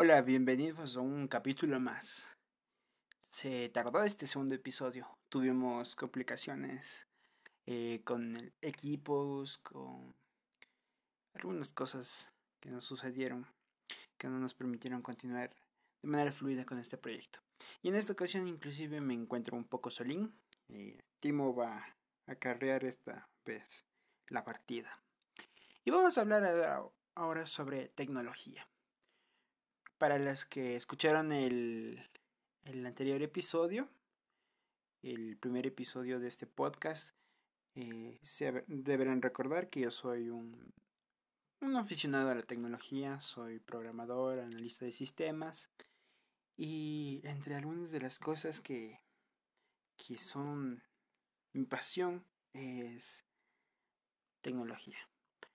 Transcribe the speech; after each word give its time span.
Hola, 0.00 0.22
bienvenidos 0.22 0.96
a 0.96 1.00
un 1.00 1.26
capítulo 1.26 1.80
más. 1.80 2.24
Se 3.30 3.68
tardó 3.70 4.04
este 4.04 4.28
segundo 4.28 4.54
episodio. 4.54 5.08
Tuvimos 5.28 5.96
complicaciones 5.96 7.04
eh, 7.66 8.00
con 8.04 8.52
equipos, 8.60 9.58
con 9.58 10.14
algunas 11.34 11.72
cosas 11.72 12.30
que 12.60 12.70
nos 12.70 12.84
sucedieron 12.84 13.44
que 14.16 14.28
no 14.28 14.38
nos 14.38 14.54
permitieron 14.54 15.02
continuar 15.02 15.50
de 16.00 16.08
manera 16.08 16.30
fluida 16.30 16.64
con 16.64 16.78
este 16.78 16.96
proyecto. 16.96 17.40
Y 17.82 17.88
en 17.88 17.96
esta 17.96 18.12
ocasión 18.12 18.46
inclusive 18.46 19.00
me 19.00 19.14
encuentro 19.14 19.56
un 19.56 19.64
poco 19.64 19.90
solín. 19.90 20.32
Eh, 20.68 21.02
Timo 21.18 21.56
va 21.56 21.84
a 22.28 22.36
carrear 22.36 22.84
esta 22.84 23.28
vez 23.44 23.84
la 24.28 24.44
partida. 24.44 25.02
Y 25.84 25.90
vamos 25.90 26.16
a 26.16 26.20
hablar 26.20 26.92
ahora 27.16 27.46
sobre 27.46 27.88
tecnología. 27.88 28.68
Para 29.98 30.20
las 30.20 30.44
que 30.44 30.76
escucharon 30.76 31.32
el, 31.32 32.08
el 32.64 32.86
anterior 32.86 33.20
episodio, 33.20 33.88
el 35.02 35.36
primer 35.36 35.66
episodio 35.66 36.20
de 36.20 36.28
este 36.28 36.46
podcast, 36.46 37.10
eh, 37.74 38.20
deberán 38.68 39.22
recordar 39.22 39.68
que 39.70 39.80
yo 39.80 39.90
soy 39.90 40.30
un, 40.30 40.72
un 41.60 41.76
aficionado 41.76 42.30
a 42.30 42.36
la 42.36 42.42
tecnología, 42.42 43.18
soy 43.18 43.58
programador, 43.58 44.38
analista 44.38 44.84
de 44.84 44.92
sistemas 44.92 45.68
y 46.56 47.20
entre 47.24 47.56
algunas 47.56 47.90
de 47.90 48.00
las 48.00 48.20
cosas 48.20 48.60
que, 48.60 49.00
que 49.96 50.16
son 50.16 50.80
mi 51.52 51.64
pasión 51.64 52.24
es 52.52 53.24
tecnología. 54.42 54.98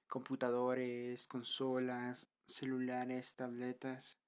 Computadores, 0.08 1.28
consolas, 1.28 2.28
celulares, 2.46 3.36
tabletas. 3.36 4.20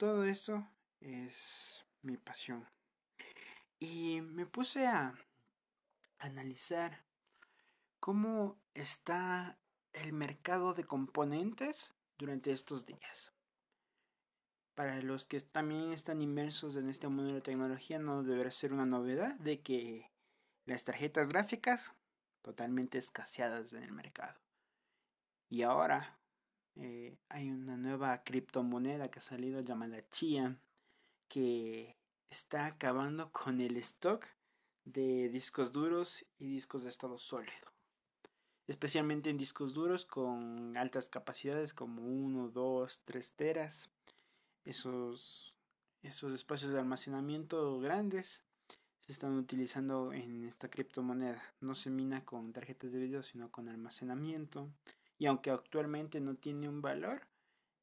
Todo 0.00 0.24
eso 0.24 0.66
es 1.02 1.84
mi 2.00 2.16
pasión. 2.16 2.66
Y 3.78 4.22
me 4.22 4.46
puse 4.46 4.86
a 4.86 5.14
analizar 6.18 7.04
cómo 7.98 8.58
está 8.72 9.58
el 9.92 10.14
mercado 10.14 10.72
de 10.72 10.84
componentes 10.84 11.92
durante 12.16 12.50
estos 12.50 12.86
días. 12.86 13.30
Para 14.74 15.02
los 15.02 15.26
que 15.26 15.42
también 15.42 15.92
están 15.92 16.22
inmersos 16.22 16.76
en 16.76 16.88
este 16.88 17.08
mundo 17.08 17.24
de 17.24 17.40
la 17.40 17.44
tecnología, 17.44 17.98
no 17.98 18.22
deberá 18.22 18.50
ser 18.50 18.72
una 18.72 18.86
novedad 18.86 19.34
de 19.34 19.60
que 19.60 20.10
las 20.64 20.82
tarjetas 20.82 21.28
gráficas 21.28 21.94
totalmente 22.40 22.96
escaseadas 22.96 23.74
en 23.74 23.82
el 23.82 23.92
mercado. 23.92 24.40
Y 25.50 25.60
ahora 25.60 26.18
eh, 26.80 27.16
hay 27.28 27.50
una 27.50 27.76
nueva 27.76 28.22
criptomoneda 28.24 29.10
que 29.10 29.20
ha 29.20 29.22
salido 29.22 29.60
llamada 29.60 30.02
Chia, 30.10 30.58
que 31.28 31.96
está 32.30 32.66
acabando 32.66 33.30
con 33.32 33.60
el 33.60 33.76
stock 33.76 34.26
de 34.84 35.28
discos 35.28 35.72
duros 35.72 36.24
y 36.38 36.48
discos 36.48 36.82
de 36.82 36.88
estado 36.88 37.18
sólido 37.18 37.70
especialmente 38.70 39.30
en 39.30 39.36
discos 39.36 39.74
duros 39.74 40.04
con 40.04 40.76
altas 40.76 41.08
capacidades 41.08 41.74
como 41.74 42.02
1, 42.02 42.50
2, 42.50 43.02
3 43.04 43.32
teras. 43.32 43.90
Esos, 44.64 45.56
esos 46.02 46.32
espacios 46.32 46.70
de 46.70 46.78
almacenamiento 46.78 47.80
grandes 47.80 48.44
se 49.00 49.10
están 49.10 49.36
utilizando 49.36 50.12
en 50.12 50.44
esta 50.44 50.70
criptomoneda. 50.70 51.42
No 51.60 51.74
se 51.74 51.90
mina 51.90 52.24
con 52.24 52.52
tarjetas 52.52 52.92
de 52.92 53.00
video, 53.00 53.24
sino 53.24 53.50
con 53.50 53.68
almacenamiento. 53.68 54.70
Y 55.20 55.26
aunque 55.26 55.50
actualmente 55.50 56.18
no 56.18 56.34
tiene 56.34 56.66
un 56.66 56.80
valor, 56.80 57.20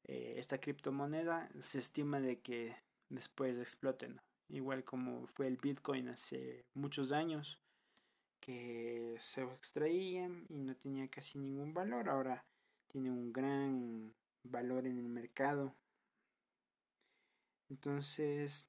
eh, 0.08 0.34
esta 0.38 0.58
criptomoneda 0.58 1.48
se 1.60 1.78
estima 1.78 2.18
de 2.20 2.40
que 2.40 2.74
después 3.10 3.56
exploten. 3.58 4.20
Igual 4.48 4.82
como 4.82 5.28
fue 5.28 5.46
el 5.46 5.56
Bitcoin 5.56 6.08
hace 6.08 6.64
muchos 6.74 7.12
años 7.12 7.60
que 8.40 9.14
se 9.20 9.44
extraían 9.44 10.46
y 10.48 10.58
no 10.58 10.74
tenía 10.74 11.06
casi 11.06 11.38
ningún 11.38 11.72
valor. 11.72 12.08
Ahora 12.08 12.44
tiene 12.88 13.12
un 13.12 13.32
gran 13.32 14.12
valor 14.42 14.88
en 14.88 14.98
el 14.98 15.08
mercado. 15.08 15.76
Entonces, 17.70 18.66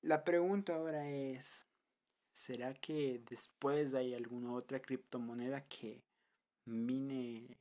la 0.00 0.24
pregunta 0.24 0.74
ahora 0.74 1.08
es, 1.08 1.64
¿será 2.32 2.74
que 2.74 3.22
después 3.30 3.94
hay 3.94 4.12
alguna 4.12 4.54
otra 4.54 4.82
criptomoneda 4.82 5.60
que 5.68 6.02
mine 6.64 7.58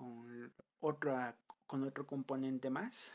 con 0.00 0.50
otra 0.80 1.36
con 1.66 1.84
otro 1.84 2.06
componente 2.06 2.70
más? 2.70 3.12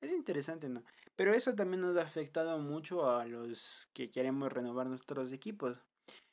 Es 0.00 0.12
interesante, 0.12 0.68
¿no? 0.68 0.84
Pero 1.16 1.34
eso 1.34 1.54
también 1.54 1.80
nos 1.80 1.96
ha 1.96 2.02
afectado 2.02 2.58
mucho 2.58 3.10
a 3.10 3.26
los 3.26 3.88
que 3.92 4.10
queremos 4.10 4.52
renovar 4.52 4.86
nuestros 4.86 5.32
equipos. 5.32 5.82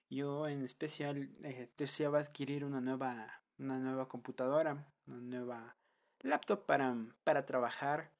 Yo 0.10 0.48
en 0.48 0.64
especial 0.64 1.30
eh, 1.44 1.70
deseaba 1.78 2.20
adquirir 2.20 2.66
una 2.66 2.82
nueva, 2.82 3.42
una 3.58 3.80
nueva 3.80 4.08
computadora, 4.08 4.86
una 5.08 5.18
nueva 5.18 5.76
laptop 6.22 6.66
para, 6.66 6.96
para 7.24 7.46
trabajar, 7.46 8.12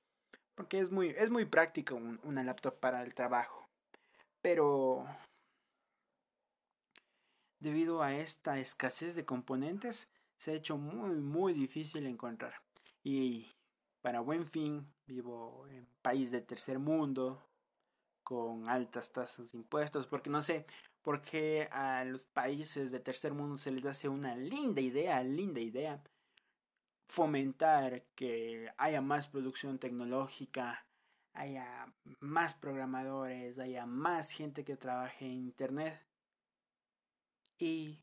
porque 0.56 0.80
es 0.80 0.90
muy, 0.90 1.10
es 1.10 1.30
muy 1.30 1.46
práctico 1.46 1.96
una 2.24 2.44
laptop 2.44 2.80
para 2.80 3.04
el 3.04 3.14
trabajo. 3.14 3.70
Pero 4.42 5.06
debido 7.60 8.02
a 8.02 8.16
esta 8.16 8.60
escasez 8.60 9.16
de 9.16 9.26
componentes, 9.26 10.08
se 10.42 10.50
ha 10.50 10.56
hecho 10.56 10.76
muy, 10.76 11.12
muy 11.18 11.54
difícil 11.54 12.08
encontrar. 12.08 12.56
Y 13.04 13.46
para 14.02 14.22
buen 14.22 14.48
fin, 14.48 14.92
vivo 15.06 15.68
en 15.70 15.86
país 16.02 16.32
de 16.32 16.42
tercer 16.42 16.80
mundo, 16.80 17.48
con 18.24 18.68
altas 18.68 19.14
tasas 19.14 19.52
de 19.52 19.60
impuestos, 19.60 20.08
porque 20.08 20.32
no 20.32 20.42
sé 20.42 20.66
por 21.04 21.22
qué 21.22 21.70
a 21.72 22.04
los 22.06 22.26
países 22.26 22.90
de 22.90 23.00
tercer 23.00 23.34
mundo 23.34 23.56
se 23.60 23.70
les 23.70 23.86
hace 23.86 24.10
una 24.10 24.36
linda 24.36 24.82
idea, 24.82 25.22
linda 25.22 25.60
idea, 25.60 26.02
fomentar 27.08 28.04
que 28.16 28.68
haya 28.78 29.00
más 29.00 29.28
producción 29.28 29.78
tecnológica, 29.78 30.88
haya 31.34 31.94
más 32.20 32.56
programadores, 32.56 33.60
haya 33.60 33.86
más 33.86 34.32
gente 34.32 34.64
que 34.64 34.76
trabaje 34.76 35.24
en 35.26 35.34
Internet 35.34 36.04
y 37.60 38.02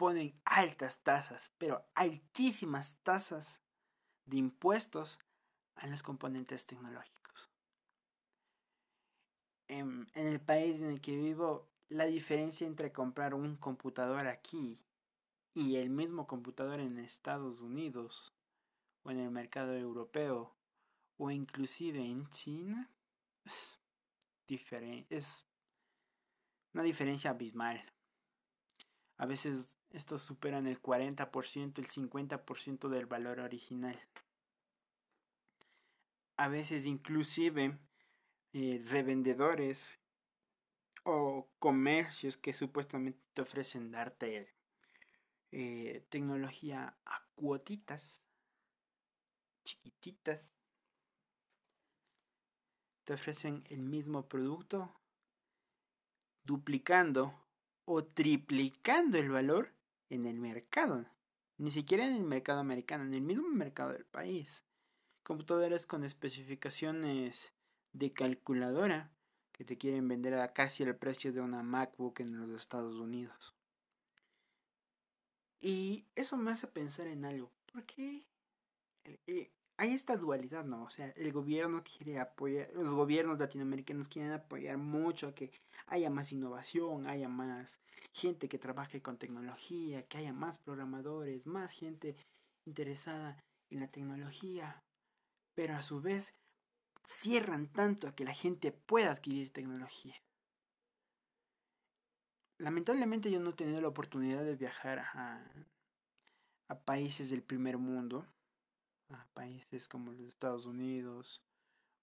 ponen 0.00 0.34
altas 0.46 1.02
tasas, 1.02 1.52
pero 1.58 1.86
altísimas 1.94 2.96
tasas 3.02 3.60
de 4.24 4.38
impuestos 4.38 5.18
a 5.74 5.86
los 5.88 6.02
componentes 6.02 6.64
tecnológicos. 6.64 7.50
En, 9.68 10.10
el 10.14 10.40
país 10.40 10.80
en 10.80 10.86
el 10.86 11.02
que 11.02 11.14
vivo, 11.14 11.68
la 11.90 12.06
diferencia 12.06 12.66
entre 12.66 12.92
comprar 12.92 13.34
un 13.34 13.56
computador 13.56 14.26
aquí 14.26 14.80
y 15.52 15.76
el 15.76 15.90
mismo 15.90 16.26
computador 16.26 16.80
en 16.80 16.98
Estados 16.98 17.60
Unidos 17.60 18.34
o 19.02 19.10
en 19.10 19.20
el 19.20 19.30
mercado 19.30 19.74
europeo 19.74 20.56
o 21.18 21.30
inclusive 21.30 22.02
en 22.02 22.26
China 22.30 22.90
es, 23.44 23.78
es 25.10 25.46
una 26.72 26.84
diferencia 26.84 27.32
abismal. 27.32 27.84
A 29.18 29.26
veces 29.26 29.76
estos 29.90 30.22
superan 30.22 30.66
el 30.66 30.80
40%, 30.80 31.78
el 31.78 31.88
50% 31.88 32.88
del 32.88 33.06
valor 33.06 33.40
original. 33.40 34.00
A 36.36 36.48
veces 36.48 36.86
inclusive 36.86 37.78
eh, 38.52 38.82
revendedores 38.86 39.98
o 41.04 41.48
comercios 41.58 42.36
que 42.36 42.52
supuestamente 42.52 43.20
te 43.34 43.42
ofrecen 43.42 43.90
darte 43.90 44.54
eh, 45.50 46.06
tecnología 46.08 46.96
a 47.04 47.26
cuotitas, 47.34 48.22
chiquititas, 49.64 50.40
te 53.04 53.14
ofrecen 53.14 53.64
el 53.68 53.80
mismo 53.82 54.28
producto 54.28 54.94
duplicando 56.44 57.34
o 57.84 58.04
triplicando 58.04 59.18
el 59.18 59.30
valor 59.30 59.79
en 60.10 60.26
el 60.26 60.38
mercado. 60.38 61.06
Ni 61.56 61.70
siquiera 61.70 62.06
en 62.06 62.14
el 62.14 62.24
mercado 62.24 62.60
americano, 62.60 63.04
en 63.04 63.14
el 63.14 63.22
mismo 63.22 63.48
mercado 63.48 63.92
del 63.92 64.04
país. 64.04 64.64
Computadoras 65.22 65.86
con 65.86 66.04
especificaciones 66.04 67.52
de 67.92 68.12
calculadora 68.12 69.10
que 69.52 69.64
te 69.64 69.78
quieren 69.78 70.08
vender 70.08 70.34
a 70.34 70.52
casi 70.52 70.82
el 70.82 70.96
precio 70.96 71.32
de 71.32 71.40
una 71.40 71.62
MacBook 71.62 72.20
en 72.20 72.38
los 72.38 72.50
Estados 72.50 72.96
Unidos. 72.96 73.54
Y 75.60 76.06
eso 76.14 76.36
me 76.36 76.50
hace 76.50 76.66
pensar 76.66 77.06
en 77.06 77.24
algo. 77.24 77.52
¿Por 77.72 77.84
qué 77.84 78.26
eh, 79.04 79.50
hay 79.80 79.94
esta 79.94 80.18
dualidad, 80.18 80.66
¿no? 80.66 80.82
O 80.82 80.90
sea, 80.90 81.08
el 81.16 81.32
gobierno 81.32 81.82
quiere 81.82 82.18
apoyar, 82.18 82.70
los 82.74 82.90
gobiernos 82.90 83.38
latinoamericanos 83.38 84.10
quieren 84.10 84.32
apoyar 84.32 84.76
mucho 84.76 85.28
a 85.28 85.34
que 85.34 85.52
haya 85.86 86.10
más 86.10 86.32
innovación, 86.32 87.06
haya 87.06 87.30
más 87.30 87.80
gente 88.12 88.46
que 88.50 88.58
trabaje 88.58 89.00
con 89.00 89.16
tecnología, 89.16 90.06
que 90.06 90.18
haya 90.18 90.34
más 90.34 90.58
programadores, 90.58 91.46
más 91.46 91.72
gente 91.72 92.14
interesada 92.66 93.42
en 93.70 93.80
la 93.80 93.88
tecnología, 93.88 94.84
pero 95.54 95.74
a 95.76 95.80
su 95.80 96.02
vez 96.02 96.34
cierran 97.06 97.66
tanto 97.66 98.06
a 98.06 98.14
que 98.14 98.26
la 98.26 98.34
gente 98.34 98.72
pueda 98.72 99.12
adquirir 99.12 99.50
tecnología. 99.50 100.14
Lamentablemente 102.58 103.30
yo 103.30 103.40
no 103.40 103.50
he 103.50 103.54
tenido 103.54 103.80
la 103.80 103.88
oportunidad 103.88 104.44
de 104.44 104.56
viajar 104.56 104.98
a, 104.98 105.42
a 106.68 106.78
países 106.80 107.30
del 107.30 107.42
primer 107.42 107.78
mundo, 107.78 108.26
a 109.10 109.26
países 109.34 109.88
como 109.88 110.12
los 110.12 110.28
Estados 110.28 110.66
Unidos 110.66 111.42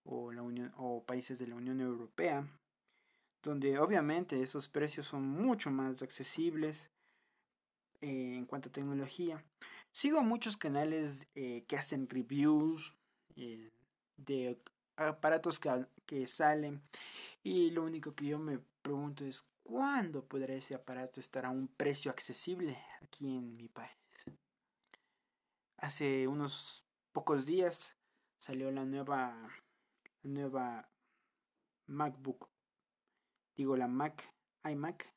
o, 0.04 0.32
la 0.32 0.42
Unión, 0.42 0.74
o 0.78 1.04
países 1.04 1.38
de 1.38 1.48
la 1.48 1.56
Unión 1.56 1.82
Europea, 1.82 2.48
donde 3.44 3.80
obviamente 3.80 4.42
esos 4.42 4.68
precios 4.68 5.06
son 5.06 5.28
mucho 5.28 5.70
más 5.72 6.02
accesibles 6.02 6.90
eh, 8.02 8.36
en 8.36 8.46
cuanto 8.46 8.70
a 8.70 8.72
tecnología. 8.72 9.44
Sigo 9.92 10.22
muchos 10.24 10.58
canales 10.58 11.28
eh, 11.36 11.64
que 11.68 11.78
hacen 11.78 12.10
reviews 12.10 12.94
eh, 13.36 13.72
de 14.18 14.62
aparatos 14.96 15.60
que, 15.60 15.86
que 16.06 16.28
salen 16.28 16.82
y 17.44 17.72
lo 17.72 17.84
único 17.84 18.14
que 18.16 18.26
yo 18.26 18.40
me 18.40 18.60
pregunto 18.82 19.26
es 19.26 19.48
cuándo 19.64 20.26
podrá 20.26 20.54
ese 20.54 20.76
aparato 20.76 21.20
estar 21.20 21.46
a 21.46 21.50
un 21.50 21.68
precio 21.68 22.10
accesible 22.12 22.78
aquí 23.02 23.28
en 23.38 23.56
mi 23.56 23.68
país. 23.68 23.92
Hace 25.78 26.28
unos 26.28 26.87
pocos 27.18 27.48
días 27.48 27.92
salió 28.38 28.70
la 28.70 28.86
nueva 28.86 29.50
la 30.22 30.30
nueva 30.30 30.90
MacBook 31.88 32.48
digo 33.56 33.76
la 33.76 33.88
Mac, 33.88 34.32
iMac, 34.64 35.12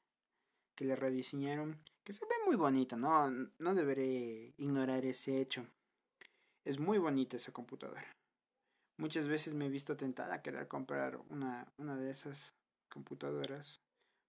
que 0.74 0.86
le 0.86 0.96
rediseñaron, 0.96 1.78
que 2.02 2.14
se 2.14 2.24
ve 2.24 2.32
muy 2.46 2.56
bonita, 2.56 2.96
no, 2.96 3.30
no 3.58 3.74
deberé 3.74 4.54
ignorar 4.56 5.04
ese 5.04 5.42
hecho. 5.42 5.66
Es 6.64 6.78
muy 6.78 6.96
bonita 6.96 7.36
esa 7.36 7.52
computadora. 7.52 8.16
Muchas 8.96 9.28
veces 9.28 9.52
me 9.52 9.66
he 9.66 9.68
visto 9.68 9.94
tentada 9.94 10.36
a 10.36 10.42
querer 10.42 10.68
comprar 10.68 11.18
una, 11.28 11.70
una 11.76 11.98
de 11.98 12.12
esas 12.12 12.54
computadoras 12.88 13.82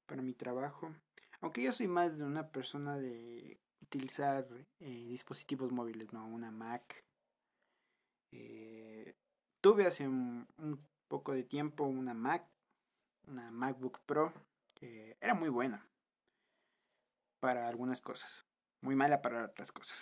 para 0.07 0.21
mi 0.21 0.33
trabajo. 0.33 0.93
Aunque 1.39 1.63
yo 1.63 1.71
soy 1.71 1.87
más 1.87 2.17
de 2.17 2.25
una 2.25 2.51
persona 2.51 2.97
de 2.97 3.61
utilizar 3.81 4.45
eh, 4.81 5.05
dispositivos 5.07 5.71
móviles, 5.71 6.11
no 6.11 6.27
una 6.27 6.51
Mac. 6.51 7.05
Eh, 8.31 9.15
tuve 9.61 9.85
hace 9.85 10.07
un, 10.07 10.47
poco 11.07 11.33
de 11.33 11.43
tiempo 11.43 11.83
una 11.83 12.13
Mac, 12.13 12.47
una 13.27 13.51
MacBook 13.51 13.99
Pro 14.05 14.33
que 14.73 15.17
era 15.19 15.33
muy 15.33 15.49
buena 15.49 15.85
para 17.39 17.67
algunas 17.67 18.01
cosas, 18.01 18.45
muy 18.81 18.95
mala 18.95 19.21
para 19.21 19.45
otras 19.45 19.71
cosas. 19.71 20.01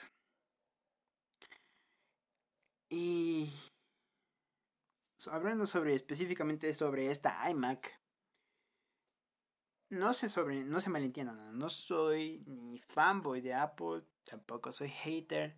Y 2.90 3.52
hablando 5.28 5.68
sobre 5.68 5.94
específicamente 5.96 6.74
sobre 6.74 7.12
esta 7.12 7.50
iMac, 7.50 8.00
no 9.90 10.14
se 10.14 10.30
sobre, 10.30 10.64
no 10.64 10.80
se 10.80 10.90
malentiendan, 10.90 11.58
no 11.58 11.70
soy 11.70 12.44
ni 12.46 12.80
fanboy 12.80 13.42
de 13.42 13.54
Apple, 13.54 14.04
tampoco 14.24 14.72
soy 14.72 14.90
hater. 14.90 15.58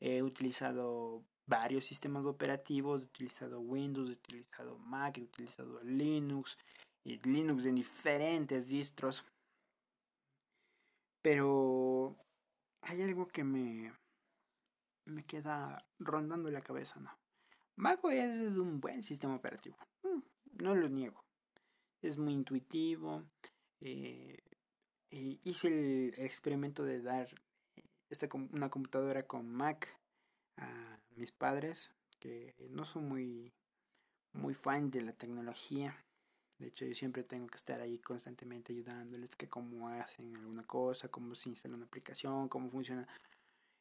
He 0.00 0.22
utilizado 0.22 1.24
varios 1.46 1.84
sistemas 1.86 2.24
operativos, 2.24 3.02
he 3.02 3.04
utilizado 3.04 3.60
Windows, 3.60 4.08
he 4.08 4.12
utilizado 4.12 4.78
Mac, 4.78 5.18
he 5.18 5.22
utilizado 5.22 5.82
Linux, 5.82 6.56
y 7.04 7.18
Linux 7.18 7.64
en 7.64 7.74
diferentes 7.76 8.68
distros. 8.68 9.24
Pero 11.22 12.16
hay 12.82 13.02
algo 13.02 13.28
que 13.28 13.44
me, 13.44 13.92
me 15.06 15.24
queda 15.24 15.84
rondando 15.98 16.50
la 16.50 16.62
cabeza, 16.62 17.00
¿no? 17.00 17.10
macOS 17.76 18.12
es 18.12 18.56
un 18.56 18.80
buen 18.80 19.02
sistema 19.02 19.34
operativo, 19.34 19.76
mm, 20.02 20.62
no 20.62 20.74
lo 20.74 20.88
niego. 20.88 21.24
Es 22.02 22.18
muy 22.18 22.32
intuitivo. 22.32 23.24
Eh, 23.80 24.38
hice 25.10 25.68
el, 25.68 26.14
experimento 26.18 26.84
de 26.84 27.00
dar 27.00 27.28
esta, 28.10 28.28
una 28.52 28.68
computadora 28.68 29.26
con 29.26 29.50
Mac 29.50 29.88
a 30.58 30.98
mis 31.16 31.32
padres, 31.32 31.90
que 32.18 32.54
no 32.70 32.84
son 32.84 33.08
muy, 33.08 33.52
muy 34.32 34.54
fan 34.54 34.90
de 34.90 35.02
la 35.02 35.12
tecnología. 35.12 35.96
De 36.58 36.68
hecho, 36.68 36.84
yo 36.84 36.94
siempre 36.94 37.24
tengo 37.24 37.46
que 37.48 37.56
estar 37.56 37.80
ahí 37.80 37.98
constantemente 37.98 38.72
ayudándoles 38.72 39.34
que 39.34 39.48
cómo 39.48 39.88
hacen 39.88 40.36
alguna 40.36 40.62
cosa, 40.64 41.08
cómo 41.08 41.34
se 41.34 41.48
instala 41.48 41.74
una 41.74 41.86
aplicación, 41.86 42.48
cómo 42.48 42.70
funcionan 42.70 43.06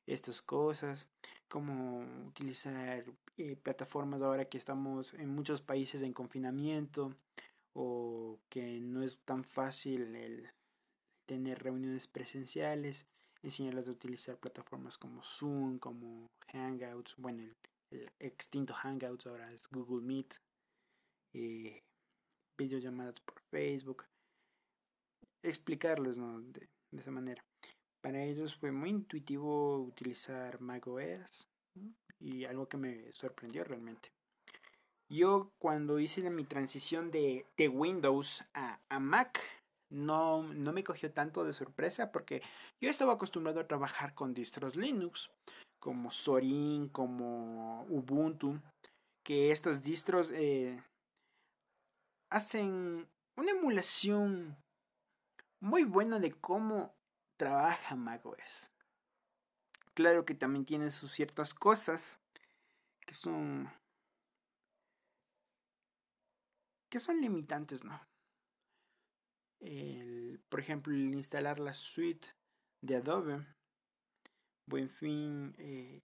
estas 0.08 0.42
cosas, 0.42 1.08
cómo 1.48 2.00
utilizar 2.28 3.06
eh, 3.38 3.56
plataformas 3.56 4.22
ahora 4.22 4.46
que 4.46 4.58
estamos 4.58 5.14
en 5.14 5.30
muchos 5.30 5.62
países 5.62 6.02
en 6.02 6.14
confinamiento 6.14 7.16
o 7.74 8.40
que 8.50 8.80
no 8.80 9.04
es 9.04 9.20
tan 9.26 9.44
fácil 9.44 10.16
el 10.16 10.50
tener 11.26 11.64
reuniones 11.64 12.08
presenciales, 12.08 13.06
enseñarles 13.44 13.88
a 13.88 13.92
utilizar 13.92 14.38
plataformas 14.38 14.98
como 14.98 15.24
Zoom, 15.24 15.80
como 15.80 16.32
Hangouts, 16.52 17.16
bueno, 17.18 17.44
el, 17.92 18.12
extinto 18.20 18.74
Hangouts 18.74 19.28
ahora 19.28 19.52
es 19.52 19.68
Google 19.70 20.06
Meet. 20.06 20.36
Eh, 21.34 21.84
videollamadas 22.62 23.20
por 23.22 23.40
Facebook, 23.50 24.06
explicarles 25.42 26.18
de, 26.18 26.70
esa 26.92 27.12
manera. 27.12 27.44
Para 28.02 28.24
ellos 28.24 28.56
fue 28.56 28.72
muy 28.72 28.90
intuitivo 28.90 29.80
utilizar 29.82 30.62
macOS 30.62 31.48
y 32.20 32.46
algo 32.46 32.68
que 32.68 32.78
me 32.78 33.12
sorprendió 33.14 33.64
realmente. 33.64 34.12
Yo 35.10 35.52
cuando 35.58 36.00
hice 36.00 36.30
mi 36.30 36.44
transición 36.44 37.12
de, 37.12 37.46
de 37.58 37.68
Windows 37.68 38.44
a 38.54 39.00
Mac, 39.00 39.42
no, 39.92 40.44
no, 40.44 40.74
me 40.74 40.84
cogió 40.84 41.12
tanto 41.12 41.44
de 41.44 41.54
sorpresa 41.54 42.12
porque 42.12 42.42
yo 42.80 42.90
estaba 42.90 43.14
acostumbrado 43.14 43.60
a 43.60 43.68
trabajar 43.68 44.14
con 44.16 44.34
distros 44.34 44.76
Linux, 44.76 45.30
como 45.80 46.12
Sorin, 46.12 46.90
como 46.90 47.84
Ubuntu, 47.90 48.60
que 49.24 49.52
estos 49.52 49.84
distros 49.84 50.32
eh, 50.32 50.82
hacen 52.30 53.08
una 53.36 53.52
emulación 53.52 54.58
muy 55.60 55.84
buena 55.84 56.20
de 56.20 56.32
cómo 56.32 56.96
trabaja 57.38 57.96
macOS. 57.96 58.72
Claro 59.94 60.26
que 60.26 60.34
también 60.34 60.66
tiene 60.66 60.90
sus 60.90 61.12
ciertas 61.12 61.54
cosas 61.54 62.20
que 63.06 63.14
son 63.14 63.70
que 66.90 67.00
son 67.00 67.22
limitantes, 67.22 67.84
¿no? 67.84 68.00
Por 70.50 70.60
ejemplo, 70.60 70.94
el 70.94 71.14
instalar 71.14 71.60
la 71.60 71.74
suite 71.74 72.28
de 72.82 72.96
Adobe, 72.96 73.46
buen 74.68 74.90
fin, 74.90 75.54
eh, 75.58 76.02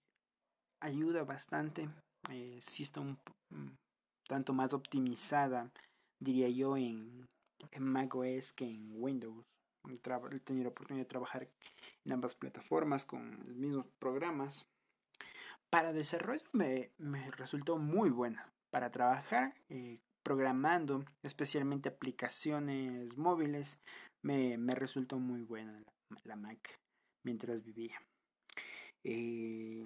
ayuda 0.81 1.23
bastante. 1.23 1.89
Eh, 2.29 2.59
si 2.61 2.83
está 2.83 2.99
un 3.01 3.17
tanto 4.27 4.53
más 4.53 4.73
optimizada 4.73 5.71
diría 6.19 6.49
yo, 6.49 6.77
en, 6.77 7.27
en 7.71 7.83
macOS 7.83 8.53
que 8.53 8.65
en 8.65 8.91
Windows. 9.01 9.45
He 9.89 10.39
tenido 10.39 10.63
la 10.63 10.69
oportunidad 10.69 11.05
de 11.05 11.09
trabajar 11.09 11.47
en 12.03 12.11
ambas 12.11 12.35
plataformas 12.35 13.05
con 13.05 13.39
los 13.47 13.55
mismos 13.55 13.85
programas. 13.99 14.65
Para 15.69 15.93
desarrollo 15.93 16.43
me, 16.51 16.91
me 16.97 17.31
resultó 17.31 17.77
muy 17.77 18.09
buena. 18.09 18.51
Para 18.69 18.91
trabajar 18.91 19.53
eh, 19.69 19.99
programando, 20.27 21.05
especialmente 21.23 21.87
aplicaciones 21.87 23.15
móviles, 23.17 23.79
me, 24.21 24.57
resultó 24.75 25.19
muy 25.19 25.43
buena 25.43 25.81
la, 26.25 26.35
Mac 26.35 26.81
mientras 27.23 27.63
vivía. 27.63 27.97
Eh, 29.05 29.85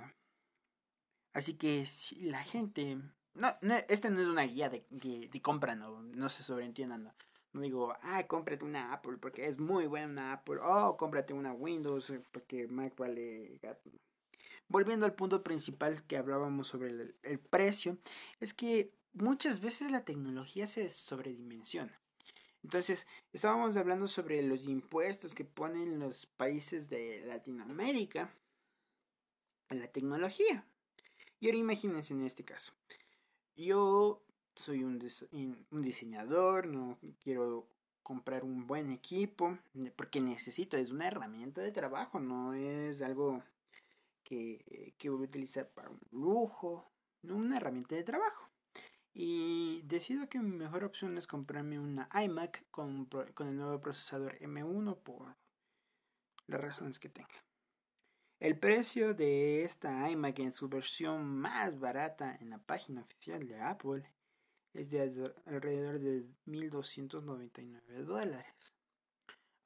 así 1.35 1.53
que 1.53 1.85
si 1.85 2.21
la 2.21 2.43
gente 2.43 2.97
no, 3.35 3.49
esta 3.87 4.09
no 4.09 4.19
es 4.19 4.29
una 4.29 4.41
guía 4.41 4.71
de, 4.71 4.83
de, 4.89 5.41
compra, 5.43 5.75
no, 5.75 6.01
no 6.01 6.29
se 6.29 6.41
sobreentiendan. 6.41 7.03
No. 7.03 7.61
digo, 7.61 7.95
ah, 8.01 8.25
cómprate 8.25 8.65
una 8.65 8.93
Apple 8.93 9.17
porque 9.21 9.45
es 9.45 9.59
muy 9.59 9.85
buena 9.85 10.07
una 10.07 10.33
Apple. 10.33 10.57
Oh, 10.63 10.97
cómprate 10.97 11.35
una 11.35 11.53
Windows 11.53 12.09
eh, 12.09 12.23
porque 12.31 12.67
Mac 12.67 12.97
vale 12.97 13.59
gato. 13.61 13.91
Volviendo 14.67 15.05
al 15.05 15.13
punto 15.13 15.43
principal 15.43 16.01
que 16.07 16.17
hablábamos 16.17 16.69
sobre 16.69 17.13
el 17.21 17.39
precio, 17.39 17.99
es 18.39 18.55
que 18.55 18.91
muchas 19.13 19.61
veces 19.61 19.91
la 19.91 20.05
tecnología 20.05 20.67
se 20.67 20.89
sobredimensiona. 20.89 21.99
Entonces, 22.63 23.07
estábamos 23.33 23.75
hablando 23.75 24.07
sobre 24.07 24.41
los 24.43 24.67
impuestos 24.67 25.33
que 25.33 25.45
ponen 25.45 25.99
los 25.99 26.25
países 26.25 26.89
de 26.89 27.23
Latinoamérica 27.25 28.31
a 29.69 29.75
la 29.75 29.87
tecnología. 29.87 30.65
Y 31.39 31.47
ahora 31.47 31.57
imagínense 31.57 32.13
en 32.13 32.23
este 32.23 32.45
caso. 32.45 32.73
Yo 33.55 34.23
soy 34.55 34.83
un, 34.83 34.99
un 35.71 35.81
diseñador, 35.81 36.67
no 36.67 36.99
quiero 37.23 37.67
comprar 38.03 38.43
un 38.43 38.67
buen 38.67 38.91
equipo 38.91 39.57
porque 39.95 40.21
necesito, 40.21 40.77
es 40.77 40.91
una 40.91 41.07
herramienta 41.07 41.61
de 41.61 41.71
trabajo, 41.71 42.19
no 42.19 42.53
es 42.53 43.01
algo 43.01 43.43
que, 44.23 44.93
que 44.97 45.09
voy 45.09 45.21
a 45.21 45.25
utilizar 45.25 45.69
para 45.69 45.89
un 45.89 45.99
lujo, 46.11 46.91
no 47.23 47.37
una 47.37 47.57
herramienta 47.57 47.95
de 47.95 48.03
trabajo. 48.03 48.50
Y 49.13 49.81
decido 49.83 50.29
que 50.29 50.39
mi 50.39 50.55
mejor 50.55 50.83
opción 50.83 51.17
es 51.17 51.27
comprarme 51.27 51.79
una 51.79 52.09
iMac 52.13 52.65
con, 52.71 53.05
con 53.05 53.47
el 53.47 53.57
nuevo 53.57 53.81
procesador 53.81 54.37
M1 54.39 54.97
por 54.99 55.35
las 56.47 56.61
razones 56.61 56.99
que 56.99 57.09
tenga. 57.09 57.43
El 58.39 58.57
precio 58.57 59.13
de 59.13 59.63
esta 59.63 60.09
iMac 60.09 60.39
en 60.39 60.51
su 60.51 60.67
versión 60.67 61.27
más 61.27 61.79
barata 61.79 62.35
en 62.39 62.49
la 62.49 62.57
página 62.57 63.01
oficial 63.01 63.47
de 63.47 63.61
Apple 63.61 64.03
es 64.73 64.89
de 64.89 65.33
alrededor 65.45 65.99
de 65.99 66.25
1.299 66.47 68.03
dólares. 68.03 68.73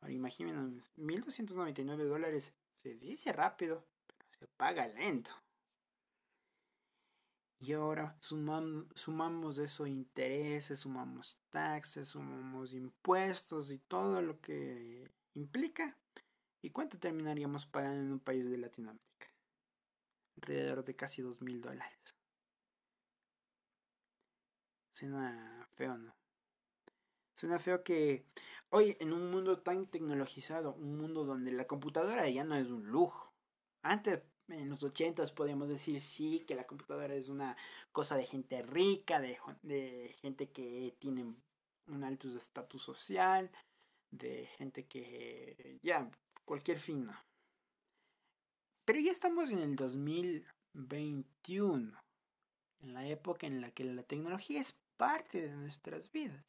Ahora 0.01 0.13
imaginen, 0.13 0.79
1.299 0.97 2.03
dólares 2.03 2.53
se 2.73 2.95
dice 2.95 3.31
rápido, 3.31 3.85
pero 4.07 4.29
se 4.31 4.47
paga 4.47 4.87
lento. 4.87 5.31
Y 7.59 7.74
ahora 7.74 8.17
sumamos 8.19 9.57
eso 9.57 9.88
intereses, 9.88 10.79
sumamos 10.79 11.39
taxes, 11.50 12.09
sumamos 12.09 12.74
impuestos 12.74 13.71
y 13.71 13.79
todo 13.79 14.21
lo 14.21 14.39
que 14.41 15.09
implica. 15.33 15.97
¿Y 16.62 16.71
cuánto 16.71 17.00
terminaríamos 17.00 17.65
pagando 17.65 18.01
en 18.01 18.12
un 18.12 18.19
país 18.19 18.50
de 18.50 18.57
Latinoamérica? 18.57 19.27
Alrededor 20.35 20.83
de 20.83 20.95
casi 20.95 21.21
dos 21.21 21.41
mil 21.41 21.62
dólares. 21.62 22.15
Suena 24.93 25.67
feo, 25.75 25.97
¿no? 25.97 26.15
Suena 27.35 27.59
feo 27.59 27.83
que 27.83 28.25
hoy 28.69 28.95
en 29.00 29.12
un 29.12 29.29
mundo 29.29 29.62
tan 29.62 29.88
tecnologizado, 29.88 30.74
un 30.74 30.97
mundo 30.97 31.25
donde 31.25 31.51
la 31.51 31.67
computadora 31.67 32.29
ya 32.29 32.43
no 32.43 32.55
es 32.55 32.67
un 32.67 32.88
lujo. 32.88 33.33
Antes, 33.81 34.24
en 34.47 34.69
los 34.69 34.83
ochentas, 34.83 35.31
podíamos 35.31 35.69
decir 35.69 35.99
sí, 36.01 36.43
que 36.47 36.55
la 36.55 36.67
computadora 36.67 37.15
es 37.15 37.29
una 37.29 37.57
cosa 37.91 38.15
de 38.15 38.25
gente 38.25 38.61
rica, 38.61 39.19
de, 39.19 39.37
de 39.63 40.15
gente 40.21 40.49
que 40.49 40.95
tiene 40.99 41.33
un 41.87 42.03
alto 42.03 42.29
estatus 42.29 42.81
social, 42.81 43.49
de 44.11 44.47
gente 44.57 44.85
que 44.85 45.79
ya, 45.81 46.09
cualquier 46.45 46.77
fin, 46.77 47.05
¿no? 47.05 47.15
Pero 48.85 48.99
ya 48.99 49.11
estamos 49.11 49.51
en 49.51 49.59
el 49.59 49.75
2021, 49.75 51.99
en 52.81 52.93
la 52.93 53.07
época 53.07 53.47
en 53.47 53.61
la 53.61 53.71
que 53.71 53.83
la 53.83 54.03
tecnología 54.03 54.61
es 54.61 54.75
parte 54.97 55.41
de 55.41 55.55
nuestras 55.55 56.11
vidas. 56.11 56.45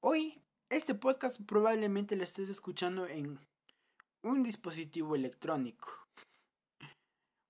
Hoy, 0.00 0.40
este 0.70 0.94
podcast 0.94 1.40
probablemente 1.42 2.14
lo 2.14 2.22
estés 2.22 2.48
escuchando 2.48 3.08
en 3.08 3.40
un 4.22 4.44
dispositivo 4.44 5.16
electrónico. 5.16 6.07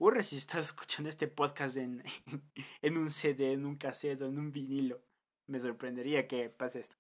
Urre 0.01 0.23
si 0.23 0.37
estás 0.37 0.67
escuchando 0.67 1.09
este 1.09 1.27
podcast 1.27 1.77
en, 1.77 2.05
un 2.97 3.11
CD, 3.11 3.53
en 3.53 3.67
un 3.67 3.75
cassette, 3.75 4.23
en 4.23 4.39
un 4.39 4.53
vinilo. 4.53 5.03
Me 5.49 5.59
sorprendería 5.59 6.29
que 6.29 6.51
pase 6.51 6.81
esto. 6.81 6.95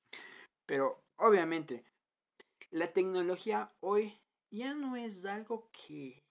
Pero 0.67 1.05
obviamente, 1.17 1.85
la 2.71 2.93
tecnología 2.93 3.73
hoy 3.78 4.19
ya 4.50 4.75
no 4.75 4.97
es 4.97 5.25
algo 5.25 5.71
que 5.71 6.25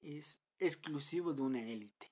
es 0.00 0.38
exclusivo 0.58 1.34
de 1.34 1.42
una 1.42 1.62
élite. 1.62 2.10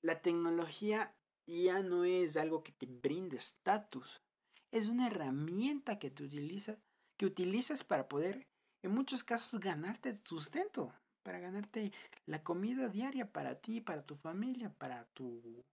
La 0.00 0.22
tecnología 0.22 1.12
ya 1.46 1.82
no 1.82 2.04
es 2.04 2.36
algo 2.36 2.62
que 2.62 2.70
te 2.70 2.86
brinde 2.86 3.36
estatus. 3.36 4.22
Es 4.70 4.86
una 4.86 5.08
herramienta 5.08 5.98
que 5.98 6.10
te 6.10 6.22
utiliza, 6.22 6.78
que 7.18 7.26
utilizas 7.26 7.82
para 7.82 8.06
poder, 8.06 8.46
en 8.82 8.92
muchos 8.92 9.24
casos, 9.24 9.58
ganarte 9.58 10.20
sustento, 10.24 10.94
para 11.24 11.40
ganarte 11.40 11.90
la 12.26 12.44
comida 12.44 12.88
diaria 12.88 13.32
para 13.32 13.56
ti, 13.56 13.80
para 13.80 14.06
tu 14.06 14.14
familia, 14.14 14.72
para 14.78 15.06
tu, 15.06 15.64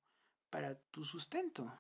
para 0.50 0.76
tu 0.90 1.04
sustento. 1.04 1.72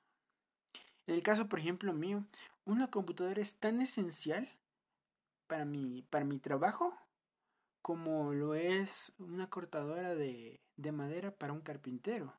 En 1.08 1.16
el 1.16 1.24
caso, 1.24 1.50
por 1.50 1.58
ejemplo, 1.58 1.94
mío, 1.94 2.24
una 2.66 2.92
computadora 2.92 3.42
es 3.42 3.56
tan 3.56 3.82
esencial 3.82 4.48
para 5.48 5.66
mi, 5.66 6.04
para 6.04 6.25
mi 6.25 6.38
trabajo 6.38 6.96
como 7.82 8.34
lo 8.34 8.54
es 8.54 9.12
una 9.18 9.50
cortadora 9.50 10.13
de, 10.13 10.62
de 10.75 10.92
madera 10.92 11.32
para 11.32 11.54
un 11.54 11.62
carpintero 11.62 12.36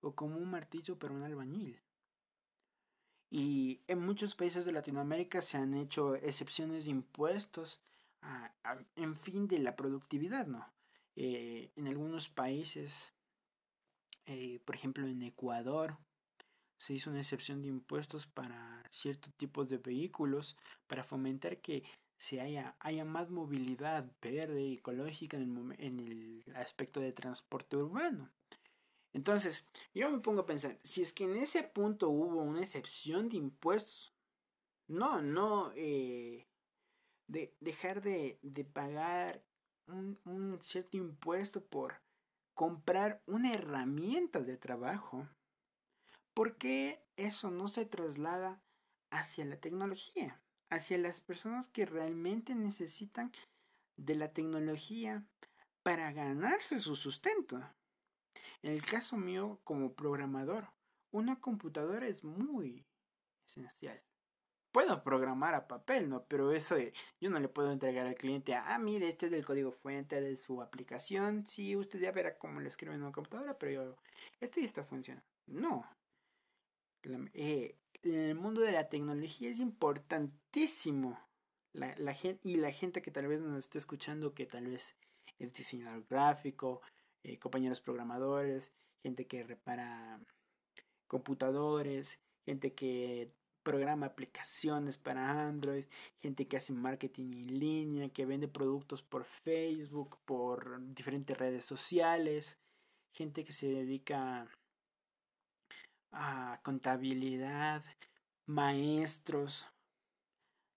o 0.00 0.14
como 0.16 0.38
un 0.38 0.50
martillo 0.50 0.98
para 0.98 1.14
un 1.14 1.22
albañil. 1.22 1.80
Y 3.30 3.80
en 3.88 4.00
muchos 4.00 4.34
países 4.34 4.64
de 4.64 4.72
Latinoamérica 4.72 5.42
se 5.42 5.56
han 5.56 5.74
hecho 5.74 6.14
excepciones 6.16 6.84
de 6.84 6.90
impuestos 6.90 7.80
en 8.96 9.16
fin 9.16 9.46
de 9.48 9.58
la 9.58 9.76
productividad, 9.76 10.46
¿no? 10.46 10.66
Eh, 11.16 11.70
en 11.76 11.88
algunos 11.88 12.28
países, 12.28 13.12
eh, 14.26 14.60
por 14.64 14.74
ejemplo 14.74 15.06
en 15.06 15.22
Ecuador, 15.22 15.96
se 16.76 16.94
hizo 16.94 17.10
una 17.10 17.20
excepción 17.20 17.62
de 17.62 17.68
impuestos 17.68 18.26
para 18.26 18.82
ciertos 18.90 19.32
tipos 19.34 19.68
de 19.68 19.78
vehículos 19.78 20.56
para 20.86 21.04
fomentar 21.04 21.58
que 21.58 21.84
se 22.16 22.40
haya, 22.40 22.76
haya 22.80 23.04
más 23.04 23.30
movilidad 23.30 24.10
verde 24.20 24.62
y 24.62 24.74
ecológica 24.74 25.36
en 25.36 25.56
el, 25.56 25.80
en 25.80 26.00
el 26.00 26.56
aspecto 26.56 27.00
de 27.00 27.12
transporte 27.12 27.76
urbano. 27.76 28.30
Entonces, 29.12 29.64
yo 29.94 30.10
me 30.10 30.18
pongo 30.18 30.40
a 30.40 30.46
pensar, 30.46 30.78
si 30.82 31.02
es 31.02 31.12
que 31.12 31.24
en 31.24 31.36
ese 31.36 31.62
punto 31.62 32.08
hubo 32.10 32.42
una 32.42 32.62
excepción 32.62 33.28
de 33.28 33.36
impuestos, 33.36 34.12
no, 34.88 35.22
no, 35.22 35.72
eh, 35.76 36.46
de 37.26 37.54
dejar 37.60 38.02
de, 38.02 38.38
de 38.42 38.64
pagar 38.64 39.42
un, 39.86 40.18
un 40.24 40.58
cierto 40.62 40.96
impuesto 40.96 41.64
por 41.64 42.00
comprar 42.54 43.22
una 43.26 43.52
herramienta 43.52 44.40
de 44.40 44.56
trabajo, 44.56 45.28
¿por 46.32 46.56
qué 46.56 47.04
eso 47.16 47.50
no 47.50 47.68
se 47.68 47.84
traslada 47.84 48.62
hacia 49.10 49.44
la 49.44 49.60
tecnología? 49.60 50.40
Hacia 50.70 50.98
las 50.98 51.20
personas 51.20 51.68
que 51.68 51.86
realmente 51.86 52.54
necesitan 52.54 53.32
de 53.96 54.14
la 54.14 54.32
tecnología 54.32 55.24
para 55.82 56.12
ganarse 56.12 56.80
su 56.80 56.96
sustento. 56.96 57.62
En 58.62 58.72
el 58.72 58.82
caso 58.82 59.16
mío, 59.16 59.60
como 59.62 59.94
programador, 59.94 60.70
una 61.10 61.40
computadora 61.40 62.08
es 62.08 62.24
muy 62.24 62.86
esencial. 63.46 64.02
Puedo 64.74 65.04
programar 65.04 65.54
a 65.54 65.68
papel, 65.68 66.08
¿no? 66.08 66.24
Pero 66.24 66.50
eso 66.50 66.74
yo 67.20 67.30
no 67.30 67.38
le 67.38 67.48
puedo 67.48 67.70
entregar 67.70 68.08
al 68.08 68.16
cliente, 68.16 68.56
ah, 68.56 68.76
mire, 68.80 69.08
este 69.08 69.26
es 69.26 69.32
el 69.32 69.44
código 69.44 69.70
fuente 69.70 70.20
de 70.20 70.36
su 70.36 70.60
aplicación. 70.60 71.46
Sí, 71.46 71.76
usted 71.76 72.00
ya 72.00 72.10
verá 72.10 72.36
cómo 72.38 72.58
lo 72.58 72.66
escribe 72.66 72.96
en 72.96 73.02
una 73.02 73.12
computadora, 73.12 73.56
pero 73.56 73.70
yo, 73.70 73.96
este 74.40 74.62
ya 74.62 74.66
está 74.66 74.82
funcionando. 74.82 75.24
No. 75.46 75.88
Eh, 77.04 77.78
en 78.02 78.14
el 78.14 78.34
mundo 78.34 78.62
de 78.62 78.72
la 78.72 78.88
tecnología 78.88 79.48
es 79.48 79.60
importantísimo 79.60 81.20
la, 81.72 81.94
la 81.96 82.12
gente, 82.12 82.40
y 82.42 82.56
la 82.56 82.72
gente 82.72 83.00
que 83.00 83.12
tal 83.12 83.28
vez 83.28 83.40
nos 83.40 83.56
esté 83.56 83.78
escuchando, 83.78 84.34
que 84.34 84.46
tal 84.46 84.66
vez 84.66 84.96
es 85.38 85.52
diseñador 85.52 86.04
gráfico, 86.10 86.82
eh, 87.22 87.38
compañeros 87.38 87.80
programadores, 87.80 88.72
gente 89.04 89.28
que 89.28 89.44
repara 89.44 90.20
computadores, 91.06 92.18
gente 92.44 92.74
que 92.74 93.30
programa 93.64 94.06
aplicaciones 94.06 94.98
para 94.98 95.48
Android, 95.48 95.86
gente 96.20 96.46
que 96.46 96.56
hace 96.58 96.72
marketing 96.72 97.32
en 97.32 97.58
línea, 97.58 98.08
que 98.10 98.26
vende 98.26 98.46
productos 98.46 99.02
por 99.02 99.24
Facebook, 99.24 100.18
por 100.24 100.80
diferentes 100.94 101.36
redes 101.36 101.64
sociales, 101.64 102.58
gente 103.12 103.42
que 103.44 103.52
se 103.52 103.66
dedica 103.66 104.46
a 106.12 106.60
contabilidad, 106.62 107.84
maestros, 108.46 109.66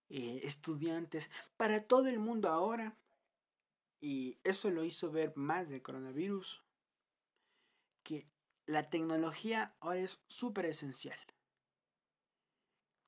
eh, 0.10 0.40
estudiantes, 0.44 1.30
para 1.58 1.84
todo 1.84 2.08
el 2.08 2.20
mundo 2.20 2.50
ahora 2.50 2.98
y 4.00 4.38
eso 4.44 4.70
lo 4.70 4.84
hizo 4.84 5.12
ver 5.12 5.34
más 5.36 5.70
del 5.70 5.82
coronavirus, 5.82 6.64
que 8.04 8.26
la 8.66 8.90
tecnología 8.90 9.76
ahora 9.80 10.00
es 10.00 10.20
súper 10.28 10.66
esencial. 10.66 11.20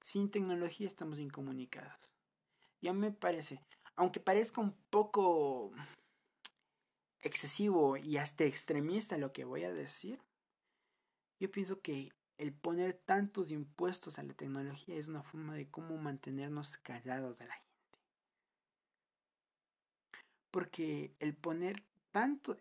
Sin 0.02 0.32
tecnología 0.32 0.88
estamos 0.88 1.20
incomunicados. 1.20 2.12
Ya 2.82 2.94
me 2.94 3.12
parece, 3.12 3.62
aunque 3.96 4.20
parezca 4.20 4.62
un 4.62 4.74
poco 4.90 5.72
excesivo 7.22 7.98
y 7.98 8.18
hasta 8.18 8.46
extremista 8.46 9.18
lo 9.18 9.34
que 9.34 9.44
voy 9.44 9.64
a 9.64 9.74
decir, 9.74 10.22
yo 11.40 11.52
pienso 11.52 11.82
que 11.82 12.12
el 12.38 12.54
poner 12.54 12.94
tantos 12.94 13.52
impuestos 13.52 14.18
a 14.18 14.24
la 14.24 14.34
tecnología 14.34 14.96
es 14.96 15.10
una 15.10 15.24
forma 15.24 15.56
de 15.56 15.70
cómo 15.70 15.98
mantenernos 15.98 16.78
callados 16.78 17.38
de 17.38 17.48
la 17.48 17.54
gente. 17.54 17.70
Porque 20.50 21.14
el 21.20 21.36
poner 21.36 21.84
tanto, 22.12 22.58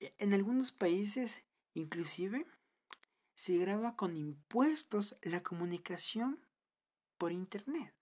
e, 0.00 0.14
en 0.18 0.34
algunos 0.34 0.70
países 0.72 1.42
inclusive 1.72 2.46
se 3.34 3.56
graba 3.56 3.96
con 3.96 4.16
impuestos 4.16 5.16
la 5.22 5.42
comunicación 5.42 6.45
por 7.18 7.32
Internet. 7.32 7.94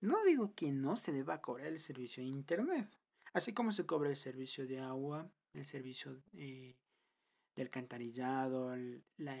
No 0.00 0.22
digo 0.24 0.54
que 0.54 0.70
no 0.70 0.96
se 0.96 1.12
deba 1.12 1.40
cobrar 1.40 1.68
el 1.68 1.80
servicio 1.80 2.22
de 2.22 2.28
Internet. 2.28 2.88
Así 3.32 3.52
como 3.52 3.72
se 3.72 3.86
cobra 3.86 4.10
el 4.10 4.16
servicio 4.16 4.66
de 4.66 4.80
agua, 4.80 5.30
el 5.54 5.64
servicio 5.64 6.22
eh, 6.34 6.76
del 7.56 7.66
alcantarillado, 7.66 8.76
la, 9.16 9.36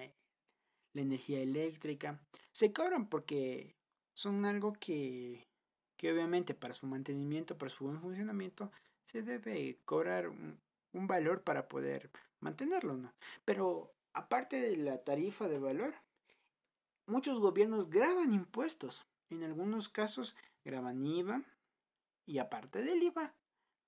la 0.94 1.02
energía 1.02 1.40
eléctrica, 1.40 2.20
se 2.52 2.72
cobran 2.72 3.08
porque 3.08 3.76
son 4.14 4.44
algo 4.46 4.72
que, 4.72 5.46
que 5.96 6.12
obviamente 6.12 6.54
para 6.54 6.74
su 6.74 6.86
mantenimiento, 6.86 7.58
para 7.58 7.70
su 7.70 7.84
buen 7.84 8.00
funcionamiento, 8.00 8.72
se 9.04 9.22
debe 9.22 9.80
cobrar 9.84 10.28
un, 10.28 10.60
un 10.92 11.06
valor 11.06 11.42
para 11.42 11.68
poder 11.68 12.10
mantenerlo, 12.40 12.96
¿no? 12.96 13.14
Pero 13.44 13.94
aparte 14.12 14.60
de 14.60 14.76
la 14.76 15.02
tarifa 15.04 15.48
de 15.48 15.58
valor, 15.58 15.94
muchos 17.06 17.40
gobiernos 17.40 17.90
graban 17.90 18.32
impuestos. 18.32 19.06
En 19.30 19.42
algunos 19.42 19.88
casos 19.88 20.36
graban 20.64 21.04
IVA 21.04 21.42
y 22.26 22.38
aparte 22.38 22.82
del 22.82 23.02
IVA, 23.02 23.34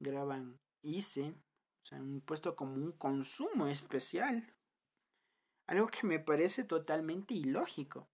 graban 0.00 0.58
ICE, 0.82 1.30
o 1.30 1.86
sea, 1.86 2.00
un 2.00 2.14
impuesto 2.14 2.56
como 2.56 2.74
un 2.74 2.92
consumo 2.92 3.68
especial. 3.68 4.52
Algo 5.68 5.88
que 5.88 6.06
me 6.06 6.18
parece 6.18 6.64
totalmente 6.64 7.34
ilógico. 7.34 8.06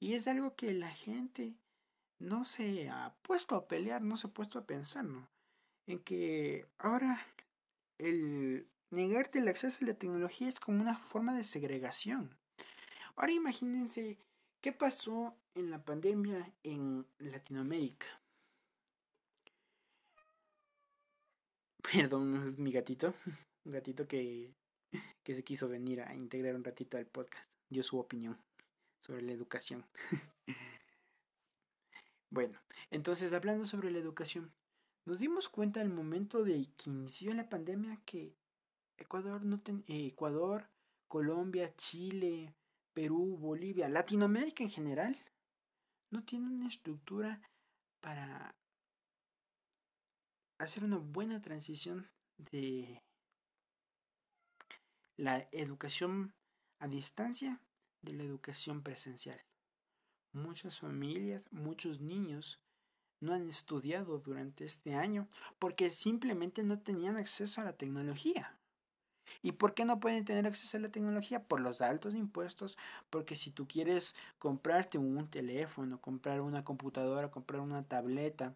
Y 0.00 0.14
es 0.14 0.26
algo 0.26 0.54
que 0.54 0.72
la 0.72 0.90
gente 0.90 1.54
no 2.18 2.44
se 2.44 2.88
ha 2.88 3.14
puesto 3.22 3.54
a 3.54 3.68
pelear, 3.68 4.02
no 4.02 4.16
se 4.16 4.28
ha 4.28 4.30
puesto 4.30 4.58
a 4.58 4.66
pensar, 4.66 5.04
¿no? 5.04 5.28
En 5.86 6.00
que 6.00 6.66
ahora 6.78 7.26
el 7.98 8.68
negarte 8.90 9.38
el 9.38 9.48
acceso 9.48 9.78
a 9.82 9.88
la 9.88 9.94
tecnología 9.94 10.48
es 10.48 10.60
como 10.60 10.80
una 10.80 10.96
forma 10.98 11.36
de 11.36 11.44
segregación. 11.44 12.36
Ahora 13.16 13.32
imagínense 13.32 14.18
qué 14.60 14.72
pasó 14.72 15.36
en 15.54 15.70
la 15.70 15.84
pandemia 15.84 16.52
en 16.62 17.06
Latinoamérica. 17.18 18.06
Perdón, 21.92 22.46
es 22.46 22.58
mi 22.58 22.72
gatito. 22.72 23.14
Un 23.64 23.72
gatito 23.72 24.06
que, 24.06 24.54
que 25.22 25.34
se 25.34 25.44
quiso 25.44 25.68
venir 25.68 26.00
a 26.00 26.14
integrar 26.14 26.54
un 26.54 26.64
ratito 26.64 26.96
al 26.96 27.06
podcast. 27.06 27.46
Dio 27.68 27.82
su 27.82 27.98
opinión 27.98 28.38
sobre 29.00 29.20
la 29.20 29.32
educación. 29.32 29.84
bueno, 32.30 32.58
entonces 32.90 33.34
hablando 33.34 33.66
sobre 33.66 33.90
la 33.90 33.98
educación, 33.98 34.50
nos 35.04 35.18
dimos 35.18 35.50
cuenta 35.50 35.82
al 35.82 35.90
momento 35.90 36.44
de 36.44 36.66
que 36.76 36.88
inició 36.90 37.34
la 37.34 37.50
pandemia 37.50 38.00
que 38.06 38.34
Ecuador, 38.96 39.44
no 39.44 39.60
ten, 39.60 39.84
Ecuador, 39.86 40.66
Colombia, 41.08 41.74
Chile, 41.76 42.54
Perú, 42.98 43.36
Bolivia, 43.36 43.88
Latinoamérica 43.88 44.64
en 44.64 44.70
general, 44.70 45.24
no 46.10 46.24
tiene 46.24 46.48
una 46.48 46.66
estructura 46.66 47.40
para 48.00 48.56
hacer 50.58 50.82
una 50.82 50.96
buena 50.96 51.40
transición 51.40 52.10
de 52.38 53.00
la 55.16 55.48
educación 55.52 56.34
a 56.80 56.88
distancia 56.88 57.60
de 58.02 58.14
la 58.14 58.24
educación 58.24 58.82
presencial. 58.82 59.40
Muchas 60.32 60.80
familias, 60.80 61.44
muchos 61.52 62.00
niños 62.00 62.60
no 63.20 63.32
han 63.32 63.48
estudiado 63.48 64.18
durante 64.18 64.64
este 64.64 64.96
año 64.96 65.28
porque 65.60 65.92
simplemente 65.92 66.64
no 66.64 66.80
tenían 66.80 67.16
acceso 67.16 67.60
a 67.60 67.64
la 67.64 67.76
tecnología. 67.76 68.57
¿Y 69.42 69.52
por 69.52 69.74
qué 69.74 69.84
no 69.84 70.00
pueden 70.00 70.24
tener 70.24 70.46
acceso 70.46 70.76
a 70.76 70.80
la 70.80 70.90
tecnología? 70.90 71.42
Por 71.42 71.60
los 71.60 71.80
altos 71.80 72.14
impuestos, 72.14 72.76
porque 73.10 73.36
si 73.36 73.50
tú 73.50 73.66
quieres 73.66 74.14
comprarte 74.38 74.98
un 74.98 75.28
teléfono, 75.28 76.00
comprar 76.00 76.40
una 76.40 76.64
computadora, 76.64 77.30
comprar 77.30 77.60
una 77.60 77.82
tableta, 77.84 78.54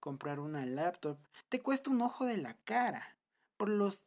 comprar 0.00 0.40
una 0.40 0.66
laptop, 0.66 1.18
te 1.48 1.60
cuesta 1.60 1.90
un 1.90 2.02
ojo 2.02 2.24
de 2.24 2.36
la 2.36 2.54
cara 2.64 3.16
por 3.56 3.68
los 3.68 4.02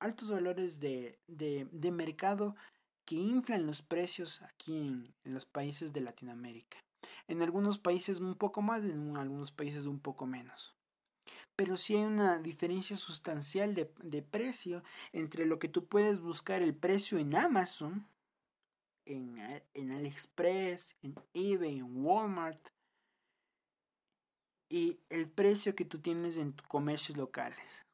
altos 0.00 0.30
valores 0.30 0.80
de, 0.80 1.18
de, 1.26 1.68
de 1.70 1.90
mercado 1.90 2.56
que 3.04 3.14
inflan 3.14 3.66
los 3.66 3.82
precios 3.82 4.42
aquí 4.42 4.76
en, 4.76 5.04
en, 5.24 5.34
los 5.34 5.46
países 5.46 5.92
de 5.92 6.00
Latinoamérica. 6.00 6.78
En 7.28 7.40
algunos 7.42 7.78
países 7.78 8.18
un 8.18 8.34
poco 8.34 8.62
más, 8.62 8.82
en 8.82 9.16
algunos 9.16 9.52
países 9.52 9.86
un 9.86 10.00
poco 10.00 10.26
menos. 10.26 10.75
Pero 11.56 11.76
sí 11.76 11.96
hay 11.96 12.04
una 12.04 12.38
diferencia 12.38 12.96
sustancial 12.96 13.74
de, 13.74 14.22
precio 14.22 14.82
entre 15.12 15.46
lo 15.46 15.58
que 15.58 15.68
tú 15.68 15.86
puedes 15.86 16.20
buscar 16.20 16.62
el 16.62 16.74
precio 16.74 17.18
en 17.18 17.34
Amazon, 17.34 18.06
en, 19.06 19.38
en 19.72 19.92
AliExpress, 19.92 20.96
en 21.02 21.14
eBay, 21.32 21.78
en 21.78 22.04
Walmart, 22.04 22.68
y 24.68 24.98
el 25.08 25.30
precio 25.30 25.74
que 25.74 25.84
tú 25.84 26.00
tienes 26.00 26.36
en 26.36 26.52
tus 26.52 26.66
comercios 26.66 27.16
locales. 27.16 27.86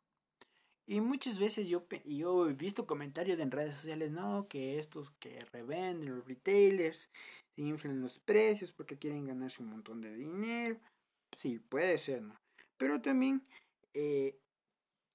Y 0.87 1.01
muchas 1.01 1.39
veces 1.39 1.69
yo, 1.69 1.87
yo 2.05 2.49
he 2.49 2.55
visto 2.55 2.87
comentarios 2.87 3.39
en 3.39 3.51
redes 3.51 3.77
sociales, 3.77 4.11
no, 4.11 4.49
que 4.49 4.79
estos 4.79 5.13
que 5.13 5.45
revenden, 5.53 6.17
los 6.17 6.27
retailers, 6.27 7.09
se 7.55 7.63
inflan 7.63 8.01
los 8.01 8.19
precios 8.19 8.73
porque 8.73 8.99
quieren 8.99 9.27
ganarse 9.27 9.63
un 9.63 9.71
montón 9.71 10.01
de 10.01 10.15
dinero. 10.15 10.81
Sí, 11.37 11.59
puede 11.61 11.99
ser, 11.99 12.23
¿no? 12.23 12.42
Pero 12.83 13.01
también, 13.01 13.47
eh, 13.95 14.37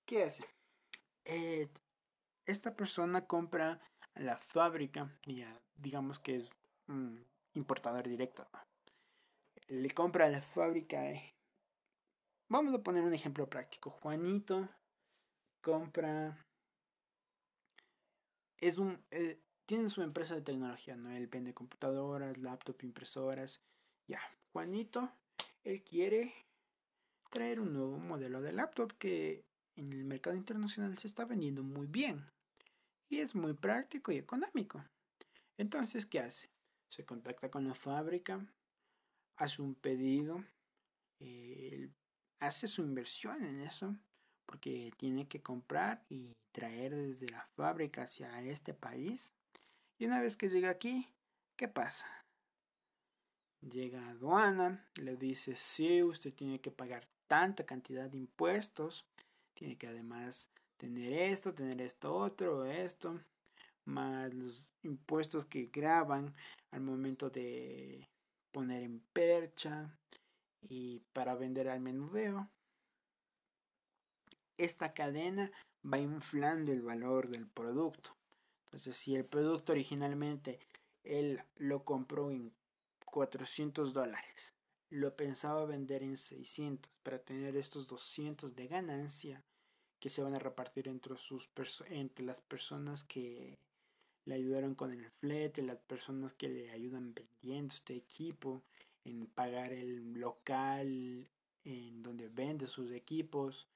¿qué 0.05 0.23
hace? 0.23 0.45
Eh, 1.25 1.67
esta 2.45 2.73
persona 2.77 3.27
compra 3.27 3.81
a 4.13 4.21
la 4.21 4.37
fábrica, 4.37 5.13
ya 5.25 5.61
digamos 5.75 6.17
que 6.17 6.37
es 6.37 6.49
un 6.87 7.27
importador 7.55 8.07
directo. 8.07 8.47
Le 9.67 9.91
compra 9.91 10.27
a 10.27 10.29
la 10.29 10.41
fábrica. 10.41 11.11
Eh, 11.11 11.35
vamos 12.47 12.73
a 12.73 12.81
poner 12.81 13.03
un 13.03 13.13
ejemplo 13.13 13.49
práctico. 13.49 13.89
Juanito 13.89 14.69
compra. 15.59 16.47
Es 18.61 18.77
un. 18.77 19.03
Tiene 19.65 19.89
su 19.89 20.03
empresa 20.03 20.35
de 20.35 20.41
tecnología, 20.41 20.95
¿no? 20.95 21.11
Él 21.11 21.27
vende 21.27 21.53
computadoras, 21.53 22.37
laptop, 22.37 22.81
impresoras. 22.83 23.61
Ya. 24.07 24.21
Juanito, 24.53 25.11
él 25.65 25.83
quiere 25.83 26.46
traer 27.29 27.59
un 27.59 27.73
nuevo 27.73 27.97
modelo 27.97 28.41
de 28.41 28.53
laptop 28.53 28.93
que 28.97 29.45
en 29.75 29.93
el 29.93 30.05
mercado 30.05 30.35
internacional 30.35 30.97
se 30.97 31.07
está 31.07 31.25
vendiendo 31.25 31.63
muy 31.63 31.87
bien. 31.87 32.25
Y 33.09 33.19
es 33.19 33.35
muy 33.35 33.53
práctico 33.53 34.11
y 34.11 34.17
económico. 34.17 34.83
Entonces, 35.57 36.05
¿qué 36.05 36.19
hace? 36.19 36.49
Se 36.89 37.05
contacta 37.05 37.49
con 37.49 37.67
la 37.67 37.75
fábrica, 37.75 38.45
hace 39.37 39.61
un 39.61 39.75
pedido, 39.75 40.43
hace 42.39 42.67
su 42.67 42.81
inversión 42.81 43.43
en 43.43 43.61
eso 43.61 43.95
porque 44.47 44.91
tiene 44.97 45.27
que 45.27 45.41
comprar 45.41 46.03
y 46.09 46.33
traer 46.51 46.95
desde 46.95 47.29
la 47.29 47.45
fábrica 47.55 48.03
hacia 48.03 48.41
este 48.41 48.73
país. 48.73 49.33
Y 49.99 50.05
una 50.05 50.21
vez 50.21 50.37
que 50.37 50.49
llega 50.49 50.69
aquí, 50.69 51.07
¿qué 51.55 51.67
pasa? 51.67 52.05
Llega 53.61 54.05
a 54.05 54.11
aduana, 54.11 54.89
le 54.95 55.17
dice, 55.17 55.55
sí, 55.55 56.01
usted 56.01 56.33
tiene 56.33 56.61
que 56.61 56.71
pagar 56.71 57.07
tanta 57.27 57.65
cantidad 57.65 58.09
de 58.09 58.17
impuestos, 58.17 59.05
tiene 59.53 59.77
que 59.77 59.87
además 59.87 60.49
tener 60.77 61.13
esto, 61.13 61.53
tener 61.53 61.81
esto 61.81 62.15
otro, 62.15 62.65
esto, 62.65 63.19
más 63.85 64.33
los 64.33 64.73
impuestos 64.83 65.45
que 65.45 65.69
graban 65.71 66.33
al 66.71 66.81
momento 66.81 67.29
de 67.29 68.07
poner 68.51 68.83
en 68.83 68.99
percha 69.13 69.97
y 70.61 70.99
para 71.13 71.35
vender 71.35 71.69
al 71.69 71.79
menudeo 71.79 72.49
esta 74.57 74.93
cadena 74.93 75.51
va 75.85 75.99
inflando 75.99 76.71
el 76.71 76.81
valor 76.81 77.29
del 77.29 77.47
producto. 77.47 78.15
Entonces, 78.65 78.97
si 78.97 79.15
el 79.15 79.25
producto 79.25 79.71
originalmente 79.71 80.59
él 81.03 81.41
lo 81.55 81.85
compró 81.85 82.31
en 82.31 82.51
400 83.05 83.93
dólares, 83.93 84.53
lo 84.89 85.15
pensaba 85.15 85.65
vender 85.65 86.03
en 86.03 86.17
600 86.17 86.91
para 87.03 87.19
tener 87.19 87.55
estos 87.57 87.87
200 87.87 88.55
de 88.55 88.67
ganancia 88.67 89.43
que 89.99 90.09
se 90.09 90.21
van 90.21 90.35
a 90.35 90.39
repartir 90.39 90.87
entre, 90.87 91.17
sus 91.17 91.49
entre 91.89 92.25
las 92.25 92.41
personas 92.41 93.03
que 93.03 93.57
le 94.25 94.35
ayudaron 94.35 94.75
con 94.75 94.91
el 94.91 95.09
flete, 95.09 95.61
las 95.61 95.79
personas 95.79 96.33
que 96.33 96.49
le 96.49 96.71
ayudan 96.71 97.13
vendiendo 97.13 97.73
este 97.73 97.95
equipo, 97.95 98.63
en 99.03 99.25
pagar 99.27 99.71
el 99.71 100.13
local 100.13 101.29
en 101.63 102.03
donde 102.03 102.27
vende 102.27 102.67
sus 102.67 102.91
equipos, 102.91 103.67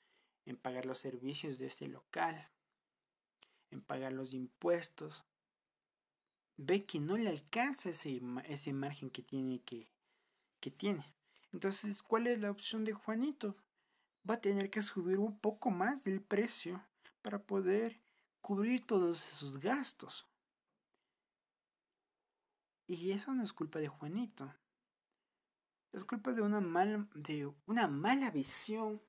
en 0.45 0.57
pagar 0.57 0.85
los 0.85 0.99
servicios 0.99 1.57
de 1.57 1.67
este 1.67 1.87
local, 1.87 2.49
en 3.69 3.81
pagar 3.81 4.13
los 4.13 4.33
impuestos, 4.33 5.23
ve 6.57 6.85
que 6.85 6.99
no 6.99 7.17
le 7.17 7.29
alcanza 7.29 7.89
ese, 7.89 8.21
ese 8.45 8.73
margen 8.73 9.09
que 9.09 9.21
tiene 9.21 9.61
que, 9.61 9.89
que 10.61 10.71
tiene. 10.71 11.13
Entonces, 11.51 12.01
¿cuál 12.01 12.27
es 12.27 12.39
la 12.39 12.51
opción 12.51 12.85
de 12.85 12.93
Juanito? 12.93 13.57
Va 14.27 14.35
a 14.35 14.41
tener 14.41 14.69
que 14.69 14.81
subir 14.81 15.19
un 15.19 15.37
poco 15.37 15.69
más 15.71 16.03
del 16.03 16.21
precio 16.21 16.81
para 17.21 17.43
poder 17.43 17.99
cubrir 18.39 18.85
todos 18.85 19.29
esos 19.29 19.59
gastos. 19.59 20.27
Y 22.87 23.11
eso 23.11 23.33
no 23.33 23.43
es 23.43 23.51
culpa 23.51 23.79
de 23.79 23.87
Juanito. 23.87 24.53
Es 25.91 26.05
culpa 26.05 26.31
de 26.31 26.41
una 26.41 26.61
mala, 26.61 27.07
de 27.15 27.51
una 27.65 27.87
mala 27.87 28.31
visión 28.31 29.01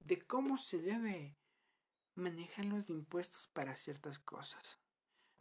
de 0.00 0.20
cómo 0.20 0.58
se 0.58 0.78
debe 0.78 1.38
manejar 2.14 2.66
los 2.66 2.90
impuestos 2.90 3.48
para 3.48 3.74
ciertas 3.74 4.18
cosas. 4.18 4.78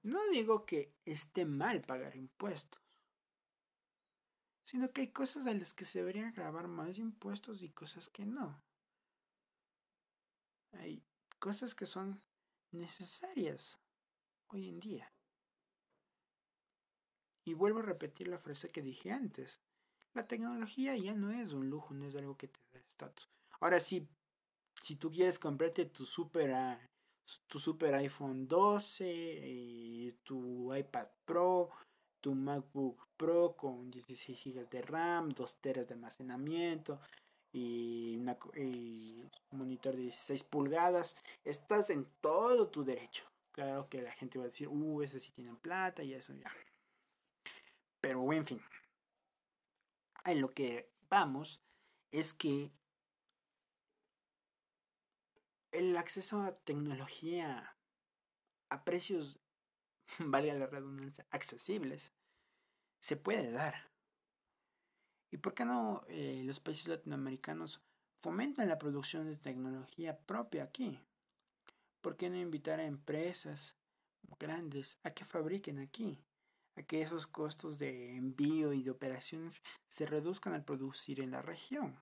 No 0.01 0.19
digo 0.29 0.65
que 0.65 0.93
esté 1.05 1.45
mal 1.45 1.81
pagar 1.81 2.15
impuestos, 2.15 2.81
sino 4.69 4.91
que 4.91 5.01
hay 5.01 5.07
cosas 5.07 5.47
a 5.47 5.53
las 5.55 5.73
que 5.73 5.83
se 5.83 5.97
deberían 5.97 6.31
grabar 6.31 6.67
más 6.67 6.99
impuestos 6.99 7.63
y 7.63 7.69
cosas 7.69 8.07
que 8.07 8.23
no. 8.23 8.61
Hay 10.73 11.01
cosas 11.39 11.73
que 11.73 11.87
son 11.87 12.21
necesarias 12.71 13.79
hoy 14.49 14.69
en 14.69 14.79
día. 14.79 15.11
Y 17.45 17.55
vuelvo 17.55 17.79
a 17.79 17.83
repetir 17.83 18.27
la 18.27 18.37
frase 18.37 18.69
que 18.69 18.83
dije 18.83 19.11
antes. 19.11 19.59
La 20.13 20.27
tecnología 20.27 20.95
ya 20.95 21.15
no 21.15 21.31
es 21.31 21.53
un 21.53 21.67
lujo, 21.67 21.95
no 21.95 22.05
es 22.05 22.15
algo 22.15 22.37
que 22.37 22.49
te 22.49 22.59
da 22.71 22.77
estatus. 22.79 23.27
Ahora 23.61 23.79
sí, 23.79 24.07
si 24.75 24.97
tú 24.97 25.09
quieres 25.09 25.39
comprarte 25.39 25.85
tu 25.85 26.05
super, 26.05 26.77
tu 27.47 27.59
super 27.59 27.95
iPhone 27.95 28.47
12, 28.47 29.03
eh, 29.07 30.15
tu 30.21 30.75
iPad 30.75 31.07
Pro, 31.25 31.71
tu 32.21 32.35
MacBook 32.35 33.07
Pro 33.17 33.55
con 33.55 33.89
16 33.91 34.43
GB 34.43 34.69
de 34.69 34.81
RAM, 34.81 35.29
2 35.29 35.61
teras 35.61 35.87
de 35.87 35.93
almacenamiento 35.93 36.99
y, 37.51 38.17
un 38.17 39.29
monitor 39.51 39.95
de 39.95 40.03
16 40.03 40.43
pulgadas, 40.43 41.15
estás 41.43 41.89
en 41.89 42.05
todo 42.21 42.69
tu 42.69 42.83
derecho. 42.83 43.25
Claro 43.51 43.89
que 43.89 44.01
la 44.01 44.11
gente 44.11 44.37
va 44.37 44.45
a 44.45 44.49
decir, 44.49 44.67
uh, 44.67 45.01
ese 45.01 45.19
sí 45.19 45.31
tienen 45.31 45.57
plata 45.57 46.03
y 46.03 46.13
eso 46.13 46.33
ya. 46.33 46.51
Pero 47.99 48.31
en 48.31 48.45
fin, 48.45 48.61
en 50.25 50.41
lo 50.41 50.49
que 50.49 50.89
vamos 51.09 51.61
es 52.11 52.33
que 52.33 52.71
el 55.71 55.97
acceso 55.97 56.41
a 56.41 56.55
tecnología 56.55 57.75
a 58.69 58.83
precios, 58.83 59.39
valga 60.19 60.53
la 60.53 60.67
redundancia, 60.67 61.25
accesibles, 61.31 62.11
se 62.99 63.15
puede 63.15 63.51
dar. 63.51 63.89
¿Y 65.31 65.37
por 65.37 65.53
qué 65.53 65.65
no 65.65 66.01
eh, 66.07 66.41
los 66.43 66.59
países 66.59 66.87
latinoamericanos 66.87 67.81
fomentan 68.21 68.67
la 68.67 68.79
producción 68.79 69.25
de 69.25 69.37
tecnología 69.37 70.17
propia 70.17 70.63
aquí? 70.63 70.99
¿Por 72.01 72.17
qué 72.17 72.29
no 72.29 72.37
invitar 72.37 72.79
a 72.79 72.85
empresas 72.85 73.75
grandes 74.39 74.97
a 75.03 75.11
que 75.11 75.25
fabriquen 75.25 75.79
aquí? 75.79 76.19
A 76.75 76.83
que 76.83 77.01
esos 77.01 77.27
costos 77.27 77.77
de 77.77 78.15
envío 78.15 78.73
y 78.73 78.83
de 78.83 78.91
operaciones 78.91 79.61
se 79.87 80.05
reduzcan 80.05 80.53
al 80.53 80.63
producir 80.63 81.19
en 81.19 81.31
la 81.31 81.41
región. 81.41 81.99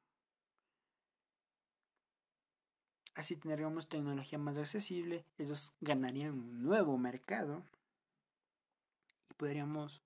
Así 3.15 3.35
tendríamos 3.35 3.89
tecnología 3.89 4.37
más 4.37 4.57
accesible, 4.57 5.25
ellos 5.39 5.73
ganarían 5.81 6.33
un 6.33 6.63
nuevo 6.63 6.99
mercado 6.99 7.63
podríamos 9.37 10.01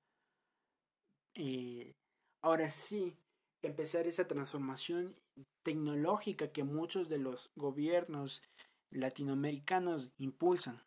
eh, 1.34 1.96
ahora 2.42 2.70
sí 2.70 3.18
empezar 3.62 4.08
esa 4.08 4.28
transformación 4.28 5.16
tecnológica 5.64 6.52
que 6.52 6.64
muchos 6.64 7.10
de 7.10 7.18
los 7.18 7.52
gobiernos 7.56 8.42
latinoamericanos 8.90 10.12
impulsan. 10.18 10.82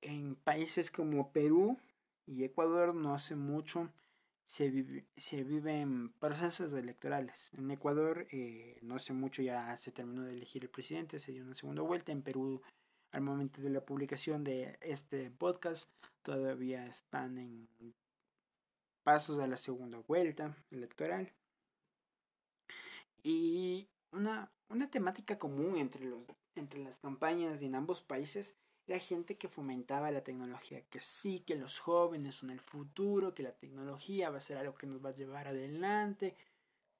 En 0.00 0.36
países 0.36 0.90
como 0.90 1.32
Perú 1.32 1.78
y 2.26 2.44
Ecuador 2.44 2.94
no 2.94 3.14
hace 3.14 3.36
mucho 3.36 3.90
se, 4.46 4.70
vive, 4.70 5.04
se 5.16 5.44
viven 5.44 6.10
procesos 6.14 6.72
electorales. 6.72 7.50
En 7.52 7.70
Ecuador 7.70 8.26
eh, 8.30 8.78
no 8.80 8.96
hace 8.96 9.12
mucho 9.12 9.42
ya 9.42 9.76
se 9.78 9.92
terminó 9.92 10.22
de 10.22 10.32
elegir 10.32 10.62
el 10.62 10.70
presidente, 10.70 11.20
se 11.20 11.32
dio 11.32 11.44
una 11.44 11.54
segunda 11.54 11.82
vuelta. 11.82 12.12
En 12.12 12.22
Perú, 12.22 12.62
al 13.12 13.22
momento 13.22 13.60
de 13.60 13.70
la 13.70 13.80
publicación 13.80 14.44
de 14.44 14.78
este 14.80 15.30
podcast, 15.30 15.90
todavía 16.22 16.86
están 16.86 17.38
en 17.38 17.68
pasos 19.02 19.38
a 19.40 19.46
la 19.46 19.56
segunda 19.56 19.98
vuelta 20.06 20.54
electoral. 20.70 21.32
Y 23.22 23.88
una, 24.12 24.50
una 24.68 24.90
temática 24.90 25.38
común 25.38 25.76
entre, 25.76 26.04
los, 26.04 26.20
entre 26.54 26.84
las 26.84 26.96
campañas 26.98 27.60
en 27.62 27.74
ambos 27.74 28.02
países 28.02 28.54
la 28.88 28.98
gente 28.98 29.36
que 29.36 29.48
fomentaba 29.48 30.10
la 30.10 30.24
tecnología, 30.24 30.80
que 30.88 31.00
sí, 31.00 31.40
que 31.40 31.56
los 31.56 31.78
jóvenes 31.78 32.36
son 32.36 32.50
el 32.50 32.60
futuro, 32.60 33.34
que 33.34 33.42
la 33.42 33.52
tecnología 33.52 34.30
va 34.30 34.38
a 34.38 34.40
ser 34.40 34.56
algo 34.56 34.74
que 34.74 34.86
nos 34.86 35.04
va 35.04 35.10
a 35.10 35.14
llevar 35.14 35.46
adelante. 35.46 36.34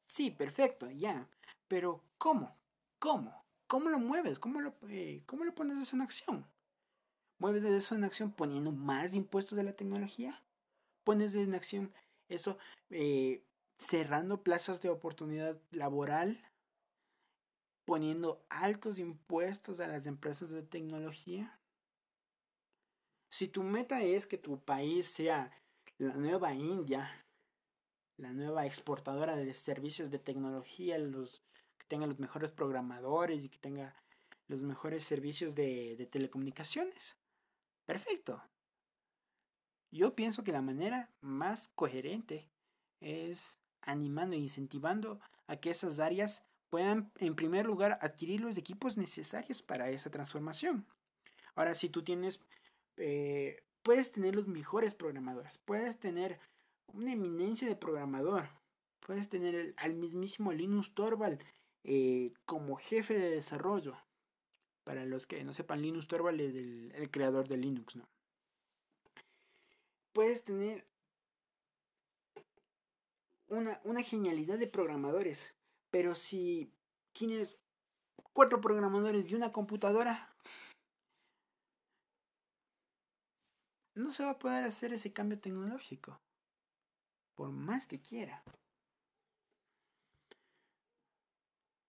Sí, 0.07 0.31
perfecto, 0.31 0.91
ya. 0.91 1.27
Pero 1.67 2.03
¿cómo? 2.19 2.55
¿Cómo? 2.99 3.43
¿Cómo 3.69 3.91
lo 3.91 3.99
mueves? 3.99 4.39
¿Cómo 4.39 4.63
lo, 4.63 4.75
eh, 4.89 5.23
¿cómo 5.27 5.45
lo 5.45 5.55
pones 5.55 5.79
eso 5.79 5.95
en 5.95 6.03
acción? 6.03 6.47
¿Mueves 7.39 7.65
eso 7.65 7.95
en 7.95 8.03
acción 8.03 8.33
poniendo 8.33 8.73
más 8.73 9.15
impuestos 9.15 9.57
de 9.57 9.63
la 9.63 9.75
tecnología? 9.75 10.43
¿Pones 11.05 11.35
en 11.35 11.55
acción 11.55 11.93
eso 12.29 12.59
eh, 12.89 13.45
cerrando 13.77 14.43
plazas 14.43 14.81
de 14.81 14.89
oportunidad 14.89 15.61
laboral? 15.71 16.43
¿Poniendo 17.85 18.43
altos 18.49 18.99
impuestos 18.99 19.81
a 19.81 19.87
las 19.87 20.07
empresas 20.07 20.49
de 20.49 20.63
tecnología? 20.63 21.61
Si 23.31 23.49
tu 23.49 23.63
meta 23.63 24.03
es 24.03 24.27
que 24.27 24.39
tu 24.39 24.59
país 24.61 25.07
sea 25.07 25.53
la 25.99 26.15
nueva 26.15 26.55
India, 26.55 27.11
la 28.17 28.33
nueva 28.33 28.65
exportadora 28.65 29.37
de 29.37 29.53
servicios 29.53 30.11
de 30.11 30.19
tecnología, 30.19 30.97
los, 30.97 31.43
tenga 31.89 32.07
los 32.07 32.19
mejores 32.19 32.53
programadores 32.53 33.45
y 33.45 33.49
que 33.49 33.59
tenga 33.59 33.95
los 34.47 34.63
mejores 34.63 35.05
servicios 35.05 35.55
de, 35.55 36.09
telecomunicaciones, 36.11 37.17
perfecto. 37.85 38.43
Yo 39.91 40.15
pienso 40.15 40.45
que 40.45 40.53
la 40.53 40.63
manera 40.63 41.11
más 41.21 41.69
coherente 41.69 42.49
es 43.01 43.59
animando 43.83 44.37
e 44.37 44.39
incentivando 44.39 45.21
a 45.47 45.57
que 45.57 45.71
esas 45.71 45.99
áreas 45.99 46.45
puedan, 46.69 47.11
en 47.17 47.35
primer 47.35 47.67
lugar, 47.67 47.99
adquirir 48.03 48.41
los 48.41 48.57
equipos 48.57 48.97
necesarios 48.97 49.63
para 49.63 49.91
esa 49.91 50.11
transformación. 50.11 50.87
Ahora, 51.55 51.75
si 51.75 51.89
tú 51.89 52.05
tienes 52.05 52.41
eh, 52.99 53.63
puedes 53.83 54.13
tener 54.13 54.35
los 54.35 54.49
mejores 54.49 54.95
programadores, 54.95 55.59
puedes 55.59 55.99
tener 55.99 56.39
una 56.89 57.13
eminencia 57.13 57.69
de 57.69 57.77
programador, 57.77 58.49
puedes 59.01 59.29
tener 59.29 59.75
al 59.77 59.95
mismísimo 59.95 60.53
Linus 60.53 60.95
Torvald 60.95 61.43
eh, 61.91 62.35
como 62.45 62.77
jefe 62.77 63.19
de 63.19 63.31
desarrollo. 63.31 63.97
Para 64.85 65.07
los 65.07 65.27
que 65.27 65.43
no 65.43 65.55
sepan, 65.55 65.81
Linus 65.81 66.07
Torvald 66.07 66.39
es 66.39 66.55
el, 66.55 67.11
creador 67.11 67.49
de 67.49 67.57
Linux, 67.57 67.97
¿no? 67.97 68.07
Puedes 70.13 70.45
tener 70.45 70.87
una, 73.49 73.81
una 73.85 74.03
genialidad 74.03 74.59
de 74.59 74.67
programadores, 74.67 75.55
pero 75.91 76.15
si 76.15 76.71
tienes 77.15 77.59
cuatro 78.35 78.61
programadores 78.61 79.31
y 79.31 79.35
una 79.35 79.51
computadora, 79.51 80.35
no 83.95 84.11
se 84.11 84.25
va 84.25 84.33
a 84.33 84.39
poder 84.39 84.65
hacer 84.65 84.93
ese 84.93 85.15
cambio 85.15 85.41
tecnológico. 85.41 86.21
Por 87.35 87.51
más 87.51 87.87
que 87.87 87.99
quiera. 87.99 88.45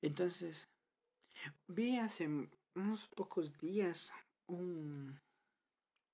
Entonces, 0.01 0.67
vi 1.67 1.97
hace 1.97 2.27
unos 2.75 3.07
pocos 3.07 3.57
días 3.57 4.13
un, 4.47 5.19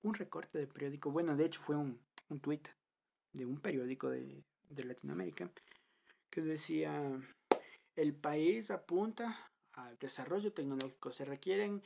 un 0.02 0.14
recorte 0.14 0.58
de 0.58 0.66
periódico. 0.66 1.10
Bueno, 1.10 1.36
de 1.36 1.46
hecho 1.46 1.60
fue 1.62 1.76
un, 1.76 2.00
un 2.28 2.40
tweet 2.40 2.62
de 3.32 3.46
un 3.46 3.60
periódico 3.60 4.10
de, 4.10 4.44
de 4.68 4.84
Latinoamérica 4.84 5.50
que 6.30 6.40
decía, 6.42 6.92
el 7.94 8.14
país 8.14 8.70
apunta 8.70 9.52
al 9.72 9.96
desarrollo 9.98 10.52
tecnológico. 10.52 11.12
Se 11.12 11.24
requieren 11.24 11.82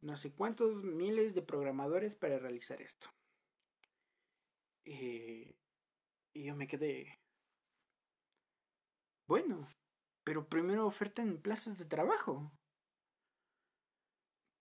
no 0.00 0.16
sé 0.16 0.32
cuántos 0.32 0.82
miles 0.82 1.34
de 1.34 1.42
programadores 1.42 2.14
para 2.14 2.38
realizar 2.38 2.80
esto. 2.82 3.08
Eh, 4.84 5.54
y 6.34 6.44
yo 6.44 6.56
me 6.56 6.66
quedé. 6.66 7.18
Bueno, 9.26 9.68
pero 10.24 10.48
primero 10.48 10.86
ofertan 10.86 11.38
plazas 11.38 11.78
de 11.78 11.84
trabajo. 11.84 12.50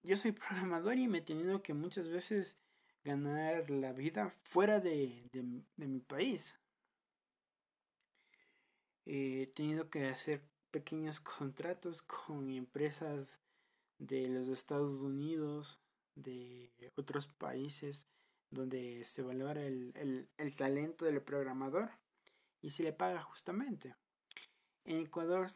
Yo 0.04 0.18
soy 0.18 0.32
programador 0.32 0.98
y 0.98 1.08
me 1.08 1.20
he 1.20 1.22
tenido 1.22 1.62
que 1.62 1.74
muchas 1.74 2.10
veces 2.10 2.58
ganar 3.04 3.70
la 3.70 3.94
vida 3.94 4.36
fuera 4.44 4.80
de, 4.80 5.30
mi 5.78 6.00
país. 6.00 6.56
He 9.06 9.48
tenido 9.56 9.90
que 9.90 10.08
hacer 10.08 10.44
pequeños 10.72 11.20
contratos 11.38 12.02
con 12.02 12.50
empresas 12.50 13.40
de 13.98 14.28
los 14.28 14.48
Estados 14.48 15.02
Unidos, 15.02 15.80
de 16.16 16.72
otros 16.96 17.28
países, 17.28 18.06
donde 18.50 19.04
se 19.06 19.22
valora 19.22 19.66
el, 19.66 20.28
talento 20.58 21.06
del 21.06 21.22
programador 21.22 21.90
y 22.62 22.72
se 22.72 22.84
le 22.84 22.94
paga 22.94 23.22
justamente. 23.24 23.96
En 24.84 24.98
Ecuador, 24.98 25.52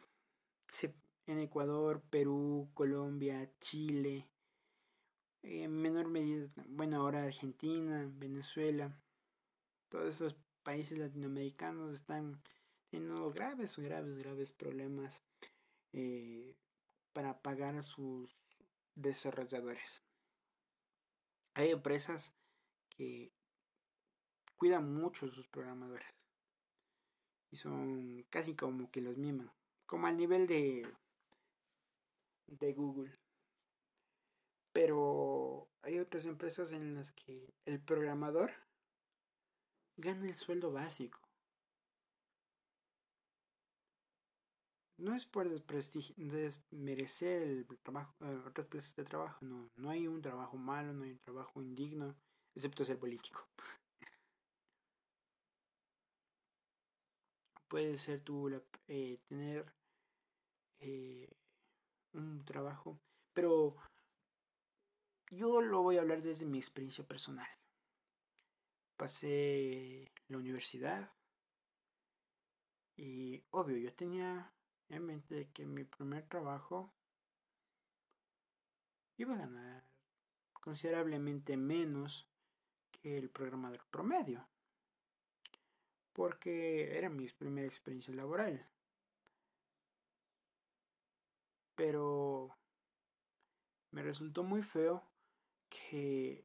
en 1.26 1.40
Ecuador, 1.40 2.00
Perú, 2.10 2.70
Colombia, 2.74 3.50
Chile, 3.60 4.28
en 5.42 5.72
menor 5.80 6.08
medida, 6.08 6.48
bueno, 6.68 6.96
ahora 6.96 7.24
Argentina, 7.24 8.08
Venezuela, 8.14 8.96
todos 9.88 10.14
esos 10.14 10.36
países 10.62 10.98
latinoamericanos 10.98 11.94
están 11.94 12.40
teniendo 12.90 13.30
graves, 13.30 13.76
graves, 13.78 14.16
graves 14.18 14.52
problemas 14.52 15.22
eh, 15.92 16.56
para 17.12 17.40
pagar 17.42 17.76
a 17.76 17.82
sus 17.82 18.36
desarrolladores. 18.94 20.02
Hay 21.54 21.70
empresas 21.70 22.34
que 22.90 23.32
cuidan 24.56 24.92
mucho 24.94 25.26
a 25.26 25.30
sus 25.30 25.46
programadores 25.48 26.15
y 27.50 27.56
son 27.56 28.24
casi 28.30 28.54
como 28.54 28.90
que 28.90 29.00
los 29.00 29.16
miman, 29.16 29.50
como 29.86 30.06
al 30.06 30.16
nivel 30.16 30.46
de 30.46 30.86
de 32.46 32.72
Google. 32.72 33.12
Pero 34.72 35.68
hay 35.82 35.98
otras 35.98 36.26
empresas 36.26 36.72
en 36.72 36.94
las 36.94 37.12
que 37.12 37.54
el 37.64 37.80
programador 37.80 38.52
gana 39.96 40.26
el 40.26 40.36
sueldo 40.36 40.72
básico. 40.72 41.18
No 44.98 45.14
es 45.14 45.26
por 45.26 45.48
desmerecer 45.48 47.42
el 47.42 47.66
trabajo, 47.82 48.14
eh, 48.20 48.42
otras 48.46 48.68
plazas 48.68 48.96
de 48.96 49.04
trabajo, 49.04 49.44
no. 49.44 49.70
No 49.76 49.90
hay 49.90 50.06
un 50.06 50.22
trabajo 50.22 50.56
malo, 50.56 50.92
no 50.92 51.04
hay 51.04 51.12
un 51.12 51.18
trabajo 51.18 51.60
indigno, 51.62 52.14
excepto 52.54 52.84
ser 52.84 52.98
político. 52.98 53.46
Puede 57.68 57.98
ser 57.98 58.20
tú 58.20 58.48
eh, 58.88 59.18
tener 59.28 59.72
eh, 60.78 61.28
un 62.12 62.44
trabajo, 62.44 63.00
pero 63.32 63.76
yo 65.30 65.60
lo 65.60 65.82
voy 65.82 65.96
a 65.96 66.00
hablar 66.00 66.22
desde 66.22 66.46
mi 66.46 66.58
experiencia 66.58 67.04
personal. 67.04 67.48
Pasé 68.96 70.12
la 70.28 70.38
universidad 70.38 71.12
y 72.96 73.44
obvio, 73.50 73.76
yo 73.76 73.92
tenía 73.94 74.52
en 74.88 75.04
mente 75.04 75.50
que 75.52 75.66
mi 75.66 75.84
primer 75.84 76.26
trabajo 76.28 76.94
iba 79.18 79.34
a 79.34 79.38
ganar 79.38 79.84
considerablemente 80.52 81.56
menos 81.56 82.28
que 82.90 83.18
el 83.18 83.30
programador 83.30 83.84
promedio, 83.90 84.48
porque 86.16 86.96
era 86.96 87.10
mi 87.10 87.28
primera 87.28 87.66
experiencia 87.66 88.14
laboral. 88.14 88.66
Pero 91.74 92.56
me 93.90 94.02
resultó 94.02 94.42
muy 94.42 94.62
feo 94.62 95.02
que 95.68 96.42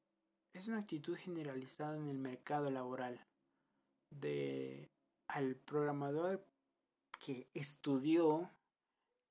es 0.52 0.68
una 0.68 0.80
actitud 0.80 1.16
generalizada 1.16 1.96
en 1.96 2.10
el 2.10 2.18
mercado 2.18 2.70
laboral 2.70 3.26
de 4.10 4.92
al 5.28 5.56
programador 5.56 6.46
que 7.18 7.48
estudió, 7.54 8.52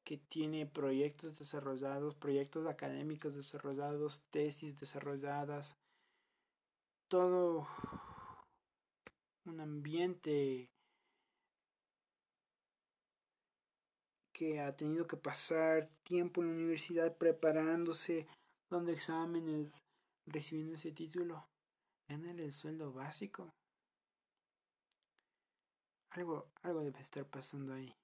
que 0.05 0.17
tiene 0.17 0.65
proyectos 0.65 1.37
desarrollados, 1.37 2.15
proyectos 2.15 2.67
académicos 2.67 3.35
desarrollados, 3.35 4.23
tesis 4.31 4.81
desarrolladas, 4.81 5.77
todo 7.09 7.69
un 9.51 9.61
ambiente 9.61 10.71
que 14.33 14.61
ha 14.61 14.75
tenido 14.75 15.07
que 15.07 15.17
pasar 15.17 15.91
tiempo 16.03 16.41
en 16.41 16.49
la 16.49 16.55
universidad 16.55 17.17
preparándose, 17.19 18.27
dando 18.71 18.91
exámenes, 18.91 19.85
recibiendo 20.27 20.75
ese 20.75 20.93
título, 20.93 21.47
ganar 22.09 22.41
el 22.41 22.53
sueldo 22.53 22.93
básico. 22.93 23.53
Algo, 26.11 26.51
algo 26.63 26.81
debe 26.81 27.01
estar 27.01 27.27
pasando 27.27 27.75
ahí. 27.75 27.95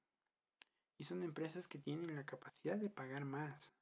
Y 0.98 1.04
son 1.04 1.22
empresas 1.22 1.66
que 1.68 1.78
tienen 1.78 2.14
la 2.14 2.26
capacidad 2.26 2.76
de 2.76 2.90
pagar 2.90 3.24
más. 3.24 3.72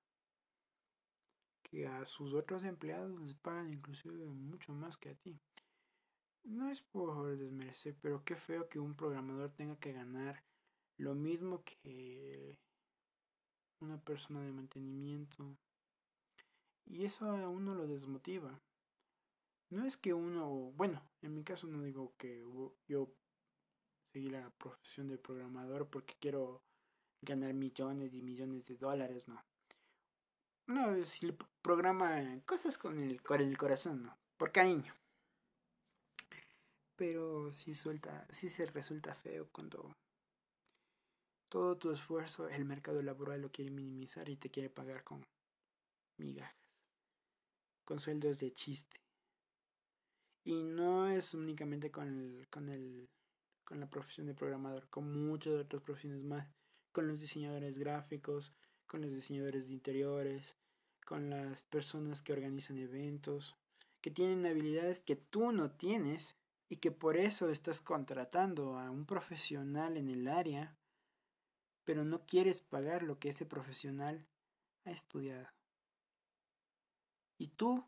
Que 1.63 1.87
a 1.87 2.05
sus 2.05 2.35
otros 2.35 2.63
empleados 2.65 3.11
les 3.21 3.35
pagan 3.35 3.73
inclusive 3.73 4.27
mucho 4.27 4.73
más 4.73 4.97
que 4.97 5.11
a 5.11 5.15
ti. 5.15 5.41
No 6.45 6.71
es 6.71 6.83
por 6.83 7.37
desmerecer, 7.37 7.97
pero 8.01 8.25
qué 8.25 8.37
feo 8.37 8.69
que 8.69 8.79
un 8.79 8.95
programador 8.95 9.51
tenga 9.51 9.77
que 9.77 9.93
ganar 9.93 10.43
lo 10.99 11.15
mismo 11.15 11.65
que 11.65 12.59
una 13.81 13.99
persona 13.99 14.43
de 14.43 14.53
mantenimiento. 14.53 15.57
Y 16.87 17.05
eso 17.05 17.31
a 17.31 17.49
uno 17.49 17.75
lo 17.75 17.87
desmotiva. 17.87 18.61
No 19.71 19.87
es 19.87 19.97
que 19.97 20.13
uno, 20.13 20.73
bueno, 20.77 21.03
en 21.23 21.35
mi 21.35 21.43
caso 21.43 21.67
no 21.67 21.83
digo 21.83 22.15
que 22.19 22.45
yo 22.87 23.11
seguir 24.13 24.33
la 24.33 24.51
profesión 24.51 25.09
de 25.09 25.19
programador 25.19 25.89
porque 25.89 26.15
quiero 26.21 26.63
ganar 27.23 27.55
millones 27.55 28.13
y 28.15 28.21
millones 28.21 28.67
de 28.67 28.77
dólares, 28.77 29.27
no. 29.29 29.43
No, 30.67 31.05
si 31.05 31.33
programa 31.63 32.41
cosas 32.47 32.79
con 32.79 32.99
el, 32.99 33.23
con 33.23 33.41
el 33.41 33.57
corazón, 33.57 34.03
no, 34.05 34.17
por 34.37 34.53
cariño. 34.53 34.95
Pero 36.97 37.53
si 37.53 37.75
suelta, 37.75 38.27
si 38.31 38.49
se 38.49 38.67
resulta 38.67 39.15
feo 39.15 39.49
cuando 39.51 39.97
todo 41.49 41.77
tu 41.77 41.91
esfuerzo 41.91 42.49
el 42.49 42.65
mercado 42.65 43.03
laboral 43.03 43.43
lo 43.43 43.51
quiere 43.51 43.71
minimizar 43.71 44.29
y 44.29 44.37
te 44.37 44.51
quiere 44.51 44.71
pagar 44.71 45.05
con 45.05 45.25
migajas, 46.19 46.55
con 47.85 47.99
sueldos 47.99 48.41
de 48.41 48.53
chiste. 48.53 49.01
Y 50.45 50.63
no 50.63 51.09
es 51.09 51.35
únicamente 51.35 51.91
con 51.91 52.09
el, 52.09 52.49
con 52.49 52.69
el 52.69 53.09
con 53.65 53.81
la 53.81 53.89
profesión 53.89 54.27
de 54.27 54.35
programador, 54.35 54.89
con 54.89 55.11
muchas 55.27 55.55
otras 55.55 55.83
profesiones 55.83 56.23
más, 56.23 56.47
con 56.93 57.09
los 57.09 57.19
diseñadores 57.19 57.79
gráficos, 57.79 58.55
con 58.87 59.01
los 59.01 59.11
diseñadores 59.11 59.67
de 59.67 59.73
interiores, 59.73 60.59
con 61.05 61.31
las 61.31 61.63
personas 61.63 62.23
que 62.23 62.33
organizan 62.33 62.79
eventos, 62.79 63.57
que 64.01 64.11
tienen 64.11 64.47
habilidades 64.47 65.01
que 65.01 65.17
tú 65.17 65.53
no 65.53 65.71
tienes 65.71 66.37
y 66.69 66.77
que 66.77 66.91
por 66.91 67.17
eso 67.17 67.51
estás 67.51 67.81
contratando 67.81 68.79
a 68.79 68.91
un 68.91 69.07
profesional 69.07 69.97
en 69.97 70.09
el 70.09 70.29
área, 70.29 70.77
pero 71.85 72.05
no 72.05 72.25
quieres 72.27 72.61
pagar 72.61 73.03
lo 73.03 73.19
que 73.19 73.29
ese 73.29 73.47
profesional 73.47 74.27
ha 74.85 74.91
estudiado. 74.91 75.49
Y 77.39 77.49
tú, 77.49 77.85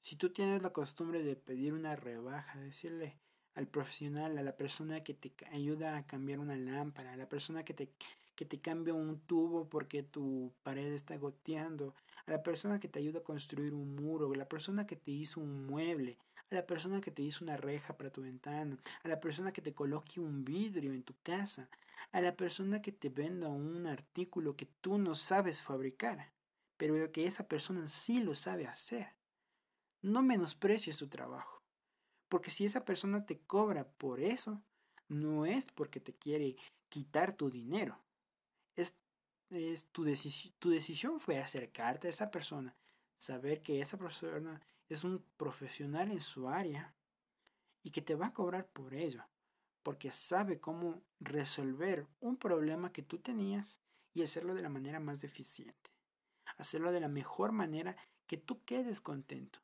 si 0.00 0.16
tú 0.16 0.30
tienes 0.30 0.62
la 0.62 0.72
costumbre 0.72 1.22
de 1.22 1.36
pedir 1.36 1.74
una 1.74 1.96
rebaja, 1.96 2.58
decirle, 2.60 3.18
al 3.54 3.66
profesional, 3.66 4.36
a 4.36 4.42
la 4.42 4.56
persona 4.56 5.02
que 5.02 5.14
te 5.14 5.32
ayuda 5.46 5.96
a 5.96 6.06
cambiar 6.06 6.38
una 6.38 6.56
lámpara, 6.56 7.14
a 7.14 7.16
la 7.16 7.28
persona 7.28 7.64
que 7.64 7.72
te, 7.72 7.90
que 8.34 8.44
te 8.44 8.60
cambia 8.60 8.92
un 8.92 9.18
tubo 9.20 9.68
porque 9.68 10.02
tu 10.02 10.52
pared 10.62 10.92
está 10.92 11.16
goteando, 11.16 11.94
a 12.26 12.30
la 12.30 12.42
persona 12.42 12.78
que 12.78 12.88
te 12.88 12.98
ayuda 12.98 13.20
a 13.20 13.24
construir 13.24 13.72
un 13.72 13.94
muro, 13.96 14.30
a 14.32 14.36
la 14.36 14.48
persona 14.48 14.86
que 14.86 14.96
te 14.96 15.10
hizo 15.10 15.40
un 15.40 15.66
mueble, 15.66 16.18
a 16.50 16.54
la 16.54 16.66
persona 16.66 17.00
que 17.00 17.10
te 17.10 17.22
hizo 17.22 17.44
una 17.44 17.56
reja 17.56 17.96
para 17.96 18.10
tu 18.10 18.22
ventana, 18.22 18.78
a 19.02 19.08
la 19.08 19.20
persona 19.20 19.52
que 19.52 19.62
te 19.62 19.74
coloque 19.74 20.20
un 20.20 20.44
vidrio 20.44 20.92
en 20.92 21.02
tu 21.02 21.14
casa, 21.22 21.68
a 22.12 22.20
la 22.20 22.36
persona 22.36 22.80
que 22.82 22.92
te 22.92 23.08
venda 23.08 23.48
un 23.48 23.86
artículo 23.86 24.56
que 24.56 24.66
tú 24.80 24.98
no 24.98 25.14
sabes 25.14 25.60
fabricar, 25.62 26.32
pero 26.76 27.10
que 27.10 27.26
esa 27.26 27.48
persona 27.48 27.88
sí 27.88 28.22
lo 28.22 28.34
sabe 28.34 28.66
hacer. 28.66 29.16
No 30.02 30.22
menosprecies 30.22 30.96
su 30.96 31.08
trabajo. 31.08 31.62
Porque 32.28 32.50
si 32.50 32.64
esa 32.64 32.84
persona 32.84 33.24
te 33.24 33.38
cobra 33.40 33.88
por 33.88 34.20
eso, 34.20 34.62
no 35.08 35.46
es 35.46 35.66
porque 35.72 36.00
te 36.00 36.14
quiere 36.14 36.56
quitar 36.88 37.36
tu 37.36 37.50
dinero. 37.50 38.00
Es, 38.76 38.94
es 39.50 39.86
tu, 39.86 40.04
tu 40.58 40.70
decisión 40.70 41.20
fue 41.20 41.38
acercarte 41.38 42.08
a 42.08 42.10
esa 42.10 42.30
persona, 42.30 42.76
saber 43.16 43.62
que 43.62 43.80
esa 43.80 43.96
persona 43.96 44.60
es 44.88 45.04
un 45.04 45.24
profesional 45.36 46.10
en 46.10 46.20
su 46.20 46.48
área 46.48 46.94
y 47.82 47.90
que 47.90 48.02
te 48.02 48.14
va 48.14 48.26
a 48.26 48.32
cobrar 48.32 48.66
por 48.68 48.94
ello, 48.94 49.24
porque 49.82 50.10
sabe 50.10 50.60
cómo 50.60 51.02
resolver 51.20 52.06
un 52.20 52.36
problema 52.36 52.92
que 52.92 53.02
tú 53.02 53.18
tenías 53.18 53.80
y 54.12 54.22
hacerlo 54.22 54.54
de 54.54 54.62
la 54.62 54.68
manera 54.68 54.98
más 55.00 55.22
eficiente, 55.24 55.90
hacerlo 56.56 56.92
de 56.92 57.00
la 57.00 57.08
mejor 57.08 57.52
manera 57.52 57.96
que 58.26 58.36
tú 58.36 58.64
quedes 58.64 59.00
contento. 59.00 59.60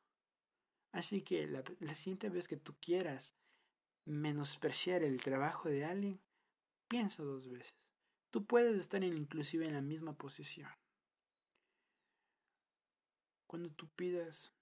Así 0.91 1.23
que 1.23 1.47
la, 1.47 1.95
siguiente 1.95 2.29
vez 2.29 2.47
que 2.47 2.55
tú 2.55 2.75
quieras 2.79 3.33
menospreciar 4.05 5.03
el 5.03 5.21
trabajo 5.21 5.67
de 5.69 5.85
alguien, 5.85 6.21
piensa 6.87 7.23
dos 7.23 7.49
veces. 7.49 7.73
Tú 8.29 8.45
puedes 8.45 8.77
estar 8.77 9.03
inclusive 9.03 9.65
en 9.65 9.73
la 9.73 9.81
misma 9.81 10.13
posición. 10.13 10.69
Cuando 13.47 13.69
tú 13.71 13.89
pidas, 13.89 14.53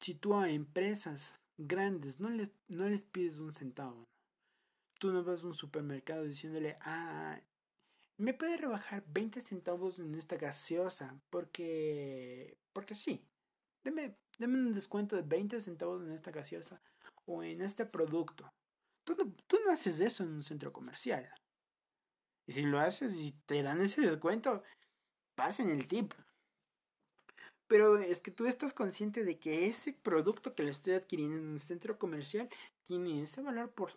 si 0.00 0.14
tú 0.14 0.34
a 0.34 0.50
empresas 0.50 1.38
grandes 1.56 2.20
no, 2.20 2.30
no 2.30 2.88
les 2.88 3.04
pides 3.04 3.40
un 3.40 3.52
centavo, 3.52 4.08
tú 4.98 5.12
no 5.12 5.24
vas 5.24 5.42
a 5.42 5.46
un 5.46 5.54
supermercado 5.54 6.24
diciéndole, 6.24 6.76
ah, 6.80 7.40
me 8.18 8.34
puede 8.34 8.56
rebajar 8.56 9.04
20 9.08 9.40
centavos 9.40 9.98
en 9.98 10.14
esta 10.14 10.36
gaseosa, 10.36 11.20
porque, 11.30 12.58
porque 12.72 12.94
sí, 12.94 13.24
deme, 13.84 14.16
deme 14.38 14.58
un 14.58 14.72
descuento 14.72 15.16
de 15.16 15.22
20 15.22 15.60
centavos 15.60 16.02
en 16.02 16.12
esta 16.12 16.30
gaseosa 16.30 16.80
o 17.26 17.42
en 17.42 17.62
este 17.62 17.86
producto. 17.86 18.52
Tú 19.04 19.14
no, 19.16 19.32
tú 19.46 19.58
no 19.64 19.72
haces 19.72 20.00
eso 20.00 20.24
en 20.24 20.30
un 20.30 20.42
centro 20.42 20.72
comercial. 20.72 21.30
Y 22.46 22.52
si 22.52 22.62
lo 22.62 22.80
haces 22.80 23.14
y 23.14 23.32
te 23.46 23.62
dan 23.62 23.80
ese 23.80 24.00
descuento, 24.00 24.62
pasen 25.34 25.70
el 25.70 25.86
tip. 25.86 26.12
Pero 27.68 27.98
es 27.98 28.20
que 28.20 28.30
tú 28.30 28.46
estás 28.46 28.72
consciente 28.72 29.24
de 29.24 29.38
que 29.38 29.66
ese 29.66 29.92
producto 29.92 30.54
que 30.54 30.62
le 30.62 30.70
estoy 30.70 30.94
adquiriendo 30.94 31.36
en 31.36 31.48
un 31.48 31.60
centro 31.60 31.98
comercial 31.98 32.48
tiene 32.86 33.22
ese 33.22 33.42
valor 33.42 33.70
por, 33.70 33.92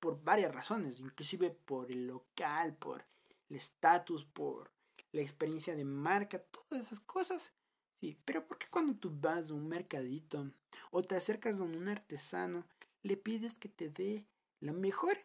por 0.00 0.22
varias 0.24 0.54
razones, 0.54 0.98
inclusive 0.98 1.50
por 1.50 1.92
el 1.92 2.06
local, 2.06 2.74
por 2.76 3.04
el 3.50 3.56
estatus, 3.56 4.24
por 4.24 4.72
la 5.12 5.20
experiencia 5.20 5.76
de 5.76 5.84
marca, 5.84 6.38
todas 6.38 6.86
esas 6.86 7.00
cosas. 7.00 7.52
Sí, 8.00 8.18
pero 8.24 8.46
¿por 8.46 8.58
qué 8.58 8.66
cuando 8.70 8.94
tú 8.96 9.10
vas 9.14 9.50
a 9.50 9.54
un 9.54 9.68
mercadito 9.68 10.50
o 10.90 11.02
te 11.02 11.16
acercas 11.16 11.60
a 11.60 11.62
un 11.62 11.88
artesano, 11.88 12.66
le 13.02 13.16
pides 13.18 13.58
que 13.58 13.68
te 13.68 13.90
dé 13.90 14.26
la 14.60 14.72
mejor 14.72 15.18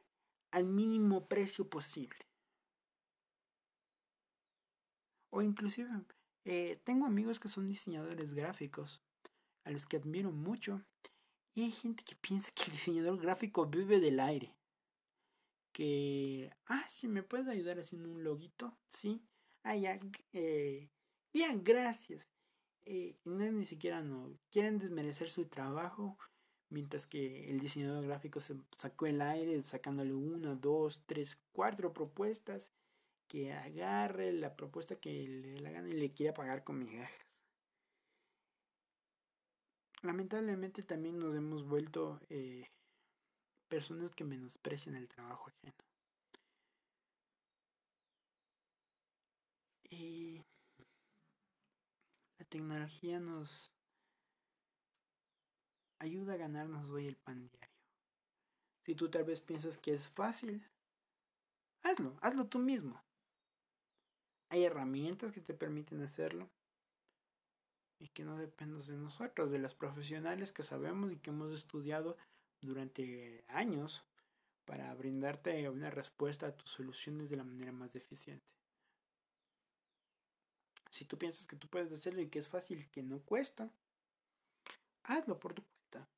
al 0.51 0.65
mínimo 0.65 1.27
precio 1.27 1.69
posible? 1.69 2.19
O 5.31 5.41
inclusive 5.41 5.89
eh, 6.45 6.79
tengo 6.83 7.05
amigos 7.05 7.39
que 7.39 7.49
son 7.49 7.67
diseñadores 7.67 8.33
gráficos, 8.33 9.01
a 9.63 9.71
los 9.71 9.85
que 9.85 9.97
admiro 9.97 10.31
mucho. 10.31 10.81
Y 11.55 11.63
hay 11.63 11.71
gente 11.71 12.03
que 12.03 12.15
piensa 12.15 12.51
que 12.51 12.63
el 12.65 12.71
diseñador 12.71 13.19
gráfico 13.19 13.65
vive 13.65 13.99
del 13.99 14.19
aire. 14.19 14.53
Que, 15.71 16.51
ah, 16.67 16.85
si 16.89 17.07
me 17.07 17.23
puedes 17.23 17.47
ayudar 17.47 17.79
haciendo 17.79 18.09
un 18.09 18.23
loguito, 18.23 18.77
sí. 18.87 19.21
Ah, 19.63 19.75
ya, 19.75 19.99
eh, 20.33 20.89
bien, 21.33 21.63
gracias. 21.63 22.27
Eh, 22.85 23.15
no, 23.25 23.51
ni 23.51 23.65
siquiera 23.65 24.01
no. 24.01 24.37
Quieren 24.49 24.79
desmerecer 24.79 25.29
su 25.29 25.45
trabajo. 25.45 26.17
Mientras 26.71 27.07
que 27.07 27.49
el 27.49 27.59
diseñador 27.59 28.05
gráfico 28.05 28.39
se 28.39 28.55
sacó 28.77 29.07
el 29.07 29.21
aire 29.21 29.61
sacándole 29.63 30.13
una, 30.13 30.53
dos, 30.55 31.01
tres, 31.07 31.39
cuatro 31.51 31.93
propuestas 31.93 32.71
que 33.29 33.53
agarre 33.53 34.33
la 34.33 34.55
propuesta 34.55 34.97
que 34.97 35.27
le 35.27 35.59
la 35.61 35.69
gana 35.69 35.87
y 35.87 35.93
le 35.93 36.11
quiera 36.11 36.33
pagar 36.33 36.63
con 36.65 36.79
migajas. 36.79 37.25
Lamentablemente 40.01 40.81
también 40.83 41.19
nos 41.19 41.35
hemos 41.35 41.63
vuelto 41.63 42.19
eh, 42.29 42.65
personas 43.67 44.15
que 44.15 44.23
menosprecian 44.23 44.95
el 44.95 45.07
trabajo 45.07 45.49
ajeno. 45.49 45.75
Y 49.91 50.41
la 52.37 52.45
tecnología 52.45 53.19
nos 53.19 53.71
ayuda 55.99 56.33
a 56.33 56.37
ganarnos 56.37 56.89
hoy 56.89 57.07
el 57.07 57.17
pan 57.17 57.47
diario. 57.47 57.75
Si 58.85 58.95
tú 58.95 59.09
tal 59.09 59.23
vez 59.23 59.41
piensas 59.41 59.77
que 59.77 59.93
es 59.93 60.07
fácil, 60.07 60.65
hazlo, 61.83 62.17
hazlo 62.21 62.47
tú 62.47 62.57
mismo. 62.57 63.03
Hay 64.49 64.63
herramientas 64.63 65.31
que 65.31 65.41
te 65.41 65.53
permiten 65.53 66.01
hacerlo 66.01 66.49
y 67.99 68.07
que 68.09 68.23
no 68.23 68.37
dependas 68.37 68.87
de 68.87 68.97
nosotros, 68.97 69.51
de 69.51 69.59
los 69.59 69.75
profesionales 69.75 70.51
que 70.51 70.63
sabemos 70.63 71.11
y 71.11 71.17
que 71.17 71.29
hemos 71.29 71.51
estudiado 71.53 72.17
durante 72.61 73.45
años 73.47 74.05
para 74.65 74.93
brindarte 74.95 75.69
una 75.69 75.89
respuesta 75.89 76.47
a 76.47 76.55
tus 76.55 76.71
soluciones 76.71 77.29
de 77.29 77.37
la 77.37 77.43
manera 77.43 77.71
más 77.71 77.95
eficiente. 77.95 78.45
Si 80.89 81.05
tú 81.05 81.17
piensas 81.17 81.45
que 81.45 81.55
tú 81.55 81.67
puedes 81.67 81.91
hacerlo 81.91 82.21
y 82.21 82.29
que 82.29 82.39
es 82.39 82.47
fácil, 82.47 82.89
que 82.89 83.03
no 83.03 83.21
cuesta, 83.21 83.71
hazlo 85.03 85.39
por 85.39 85.53
tu 85.53 85.63
cuenta. 85.63 86.09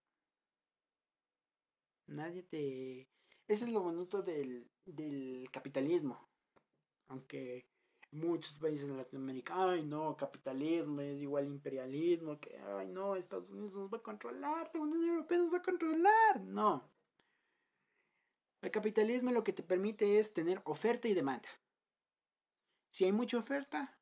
Nadie 2.08 2.44
te... 2.44 3.10
Eso 3.48 3.66
es 3.66 3.72
lo 3.72 3.82
bonito 3.82 4.22
del, 4.22 4.70
del 4.86 5.50
capitalismo. 5.52 6.30
Aunque 7.08 7.66
muchos 8.12 8.54
países 8.54 8.88
de 8.88 8.96
Latinoamérica, 8.96 9.54
ay 9.72 9.84
no, 9.84 10.18
capitalismo 10.18 11.02
es 11.02 11.22
igual 11.22 11.46
imperialismo, 11.46 12.40
que 12.40 12.58
ay 12.60 12.88
no, 12.88 13.16
Estados 13.16 13.50
Unidos 13.50 13.74
nos 13.74 13.94
va 13.94 13.98
a 13.98 14.04
controlar, 14.04 14.70
la 14.74 14.80
Unión 14.82 15.04
Europea 15.06 15.38
nos 15.38 15.54
va 15.54 15.58
a 15.58 15.62
controlar. 15.62 16.42
No. 16.42 16.90
El 18.62 18.72
capitalismo 18.72 19.32
lo 19.32 19.44
que 19.44 19.54
te 19.54 19.64
permite 19.64 20.20
es 20.20 20.34
tener 20.34 20.62
oferta 20.66 21.08
y 21.08 21.14
demanda. 21.14 21.50
Si 22.94 23.06
hay 23.06 23.12
mucha 23.12 23.38
oferta 23.38 23.98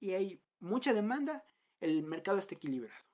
y 0.00 0.12
hay 0.12 0.40
mucha 0.60 0.94
demanda, 0.94 1.44
el 1.80 2.04
mercado 2.04 2.38
está 2.38 2.54
equilibrado. 2.54 3.04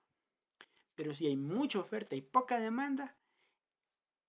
Pero 0.95 1.15
si 1.15 1.27
hay 1.27 1.37
mucha 1.37 1.81
oferta 1.81 2.15
y 2.15 2.21
poca 2.21 2.61
demanda, 2.61 3.17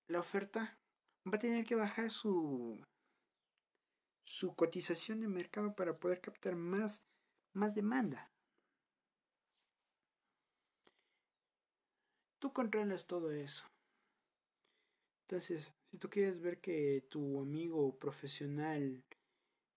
la 0.08 0.20
oferta 0.20 0.78
va 1.26 1.36
a 1.36 1.38
tener 1.38 1.64
que 1.64 1.74
bajar 1.74 2.10
su 2.10 2.82
su 4.24 4.54
cotización 4.54 5.20
de 5.20 5.28
mercado 5.28 5.74
para 5.74 5.98
poder 5.98 6.20
captar 6.20 6.56
más, 6.56 7.02
más 7.52 7.74
demanda. 7.74 8.30
Tú 12.38 12.52
controlas 12.52 13.06
todo 13.06 13.30
eso. 13.30 13.64
Entonces, 15.22 15.72
si 15.90 15.98
tú 15.98 16.10
quieres 16.10 16.40
ver 16.40 16.60
que 16.60 17.06
tu 17.08 17.40
amigo 17.40 17.98
profesional, 17.98 19.02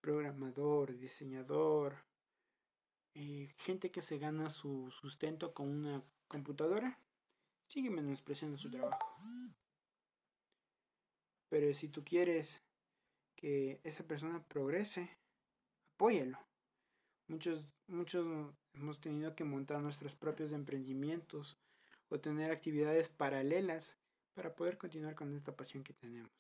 programador, 0.02 0.98
diseñador, 0.98 2.06
eh, 3.14 3.50
gente 3.58 3.92
que 3.92 4.02
se 4.02 4.18
gana 4.18 4.50
su 4.50 4.92
sustento 4.92 5.54
con 5.54 5.70
una 5.70 6.04
computadora, 6.28 7.00
sigue 7.68 7.90
menospreciando 7.90 8.58
su 8.58 8.70
trabajo. 8.70 9.18
Pero 11.50 11.74
si 11.74 11.88
tú 11.88 12.04
quieres 12.04 12.62
que 13.38 13.80
esa 13.84 14.04
persona 14.04 14.44
progrese, 14.44 15.10
apóyalo. 15.94 16.40
Muchos, 17.28 17.64
muchos 17.88 18.26
hemos 18.74 19.00
tenido 19.00 19.36
que 19.36 19.44
montar 19.44 19.82
nuestros 19.82 20.16
propios 20.16 20.52
emprendimientos 20.52 21.58
o 22.10 22.20
tener 22.20 22.52
actividades 22.52 23.08
paralelas 23.10 23.98
para 24.34 24.56
poder 24.56 24.78
continuar 24.78 25.16
con 25.16 25.36
esta 25.36 25.56
pasión 25.56 25.84
que 25.84 25.94
tenemos. 25.94 26.32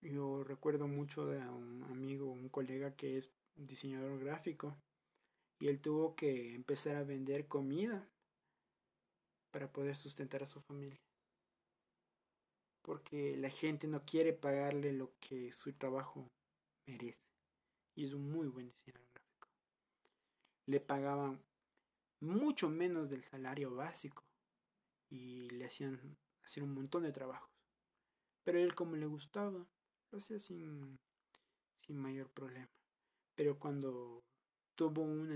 Yo 0.00 0.44
recuerdo 0.44 0.86
mucho 0.88 1.26
de 1.26 1.38
un 1.38 1.82
amigo, 1.84 2.30
un 2.30 2.48
colega 2.48 2.94
que 2.94 3.16
es 3.18 3.32
diseñador 3.56 4.18
gráfico 4.20 4.76
y 5.58 5.68
él 5.68 5.80
tuvo 5.80 6.14
que 6.14 6.54
empezar 6.54 6.96
a 6.96 7.04
vender 7.04 7.48
comida 7.48 8.08
para 9.50 9.72
poder 9.72 9.96
sustentar 9.96 10.42
a 10.42 10.46
su 10.46 10.60
familia 10.60 11.05
porque 12.86 13.36
la 13.36 13.50
gente 13.50 13.88
no 13.88 14.04
quiere 14.04 14.32
pagarle 14.32 14.92
lo 14.92 15.10
que 15.18 15.50
su 15.50 15.72
trabajo 15.72 16.30
merece. 16.86 17.26
Y 17.96 18.04
es 18.04 18.12
un 18.12 18.30
muy 18.30 18.46
buen 18.46 18.68
diseñador 18.68 19.08
gráfico. 19.12 19.48
Le 20.66 20.78
pagaban 20.78 21.42
mucho 22.20 22.70
menos 22.70 23.10
del 23.10 23.24
salario 23.24 23.74
básico 23.74 24.22
y 25.10 25.50
le 25.50 25.64
hacían 25.64 26.16
hacer 26.44 26.62
un 26.62 26.74
montón 26.74 27.02
de 27.02 27.10
trabajos. 27.10 27.50
Pero 28.44 28.60
él 28.60 28.76
como 28.76 28.94
le 28.94 29.06
gustaba, 29.06 29.66
lo 30.12 30.18
hacía 30.18 30.38
sin, 30.38 31.00
sin 31.80 31.96
mayor 31.96 32.30
problema. 32.30 32.70
Pero 33.34 33.58
cuando 33.58 34.22
tuvo 34.76 35.02
un 35.02 35.28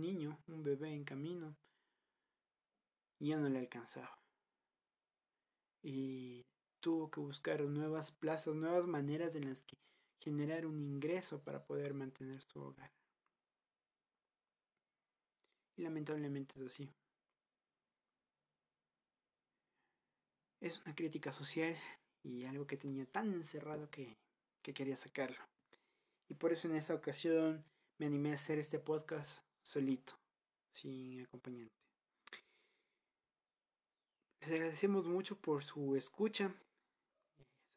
niño, 0.00 0.38
un 0.46 0.62
bebé 0.62 0.94
en 0.94 1.04
camino, 1.04 1.54
ya 3.18 3.36
no 3.36 3.50
le 3.50 3.58
alcanzaba. 3.58 4.18
Y 5.82 6.46
tuvo 6.80 7.10
que 7.10 7.20
buscar 7.20 7.60
nuevas 7.62 8.12
plazas, 8.12 8.54
nuevas 8.54 8.86
maneras 8.86 9.34
en 9.34 9.48
las 9.48 9.60
que 9.62 9.76
generar 10.20 10.66
un 10.66 10.80
ingreso 10.80 11.40
para 11.42 11.64
poder 11.64 11.94
mantener 11.94 12.42
su 12.42 12.60
hogar. 12.60 12.90
Y 15.76 15.82
lamentablemente 15.82 16.54
es 16.56 16.66
así. 16.66 16.90
Es 20.60 20.80
una 20.80 20.94
crítica 20.94 21.30
social 21.30 21.76
y 22.24 22.44
algo 22.44 22.66
que 22.66 22.76
tenía 22.76 23.06
tan 23.06 23.32
encerrado 23.32 23.88
que, 23.90 24.16
que 24.62 24.74
quería 24.74 24.96
sacarlo. 24.96 25.38
Y 26.28 26.34
por 26.34 26.52
eso 26.52 26.68
en 26.68 26.76
esta 26.76 26.94
ocasión 26.94 27.64
me 27.98 28.06
animé 28.06 28.32
a 28.32 28.34
hacer 28.34 28.58
este 28.58 28.78
podcast 28.78 29.40
solito, 29.62 30.14
sin 30.72 31.22
acompañante. 31.22 31.74
Les 34.40 34.52
agradecemos 34.52 35.06
mucho 35.06 35.36
por 35.36 35.62
su 35.62 35.96
escucha. 35.96 36.54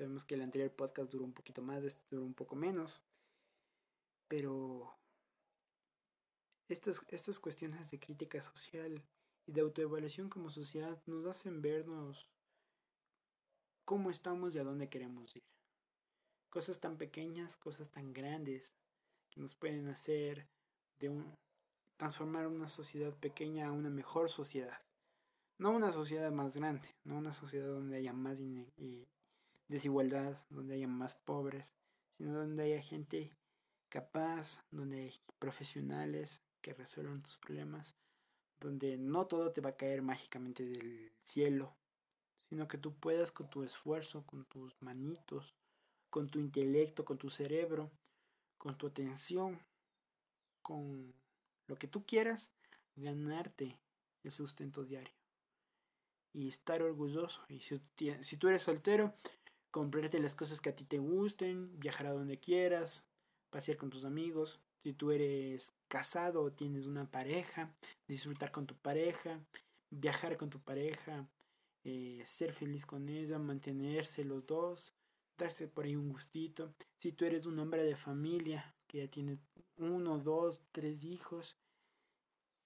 Sabemos 0.01 0.25
que 0.25 0.33
el 0.33 0.41
anterior 0.41 0.71
podcast 0.71 1.11
duró 1.11 1.25
un 1.25 1.33
poquito 1.33 1.61
más, 1.61 1.83
este 1.83 2.01
duró 2.09 2.25
un 2.25 2.33
poco 2.33 2.55
menos. 2.55 3.03
Pero 4.27 4.97
estas, 6.67 7.03
estas 7.09 7.37
cuestiones 7.37 7.91
de 7.91 7.99
crítica 7.99 8.41
social 8.41 9.03
y 9.45 9.51
de 9.51 9.61
autoevaluación 9.61 10.27
como 10.27 10.49
sociedad 10.49 10.99
nos 11.05 11.27
hacen 11.27 11.61
vernos 11.61 12.27
cómo 13.85 14.09
estamos 14.09 14.55
y 14.55 14.57
a 14.57 14.63
dónde 14.63 14.89
queremos 14.89 15.35
ir. 15.35 15.43
Cosas 16.49 16.79
tan 16.79 16.97
pequeñas, 16.97 17.55
cosas 17.55 17.91
tan 17.91 18.11
grandes 18.11 18.73
que 19.29 19.39
nos 19.39 19.53
pueden 19.53 19.87
hacer 19.87 20.47
de 20.99 21.09
un, 21.09 21.31
transformar 21.97 22.47
una 22.47 22.69
sociedad 22.69 23.13
pequeña 23.19 23.67
a 23.67 23.71
una 23.71 23.91
mejor 23.91 24.31
sociedad. 24.31 24.81
No 25.59 25.69
una 25.69 25.91
sociedad 25.91 26.31
más 26.31 26.55
grande, 26.55 26.89
no 27.03 27.19
una 27.19 27.33
sociedad 27.33 27.67
donde 27.67 27.97
haya 27.97 28.13
más 28.13 28.39
desigualdad, 29.71 30.37
donde 30.49 30.75
haya 30.75 30.87
más 30.87 31.15
pobres, 31.15 31.73
sino 32.17 32.33
donde 32.33 32.63
haya 32.63 32.81
gente 32.81 33.31
capaz, 33.89 34.63
donde 34.69 34.99
hay 34.99 35.13
profesionales 35.39 36.41
que 36.61 36.73
resuelvan 36.73 37.23
tus 37.23 37.37
problemas, 37.37 37.95
donde 38.59 38.97
no 38.97 39.25
todo 39.25 39.51
te 39.51 39.61
va 39.61 39.71
a 39.71 39.77
caer 39.77 40.01
mágicamente 40.01 40.63
del 40.63 41.11
cielo, 41.23 41.73
sino 42.49 42.67
que 42.67 42.77
tú 42.77 42.93
puedas 42.93 43.31
con 43.31 43.49
tu 43.49 43.63
esfuerzo, 43.63 44.25
con 44.25 44.45
tus 44.45 44.79
manitos, 44.81 45.55
con 46.09 46.29
tu 46.29 46.39
intelecto, 46.39 47.05
con 47.05 47.17
tu 47.17 47.29
cerebro, 47.29 47.89
con 48.57 48.77
tu 48.77 48.87
atención, 48.87 49.57
con 50.61 51.13
lo 51.67 51.77
que 51.77 51.87
tú 51.87 52.05
quieras, 52.05 52.51
ganarte 52.95 53.79
el 54.23 54.31
sustento 54.31 54.83
diario. 54.83 55.15
Y 56.33 56.47
estar 56.47 56.81
orgulloso. 56.81 57.41
Y 57.49 57.59
si, 57.59 57.81
si 58.21 58.37
tú 58.37 58.47
eres 58.47 58.63
soltero, 58.63 59.13
comprarte 59.71 60.19
las 60.19 60.35
cosas 60.35 60.61
que 60.61 60.69
a 60.69 60.75
ti 60.75 60.83
te 60.83 60.99
gusten, 60.99 61.79
viajar 61.79 62.07
a 62.07 62.11
donde 62.11 62.39
quieras, 62.39 63.05
pasear 63.49 63.77
con 63.77 63.89
tus 63.89 64.05
amigos. 64.05 64.61
Si 64.83 64.93
tú 64.93 65.11
eres 65.11 65.73
casado 65.87 66.43
o 66.43 66.51
tienes 66.51 66.85
una 66.85 67.09
pareja, 67.09 67.73
disfrutar 68.07 68.51
con 68.51 68.67
tu 68.67 68.75
pareja, 68.75 69.39
viajar 69.89 70.37
con 70.37 70.49
tu 70.49 70.59
pareja, 70.59 71.27
eh, 71.83 72.23
ser 72.25 72.53
feliz 72.53 72.85
con 72.85 73.09
ella, 73.09 73.39
mantenerse 73.39 74.23
los 74.23 74.45
dos, 74.45 74.93
darse 75.37 75.67
por 75.67 75.85
ahí 75.85 75.95
un 75.95 76.09
gustito. 76.09 76.73
Si 76.97 77.11
tú 77.11 77.25
eres 77.25 77.45
un 77.45 77.59
hombre 77.59 77.83
de 77.83 77.95
familia 77.95 78.75
que 78.87 78.99
ya 78.99 79.07
tiene 79.07 79.39
uno, 79.77 80.19
dos, 80.19 80.61
tres 80.71 81.03
hijos, 81.03 81.57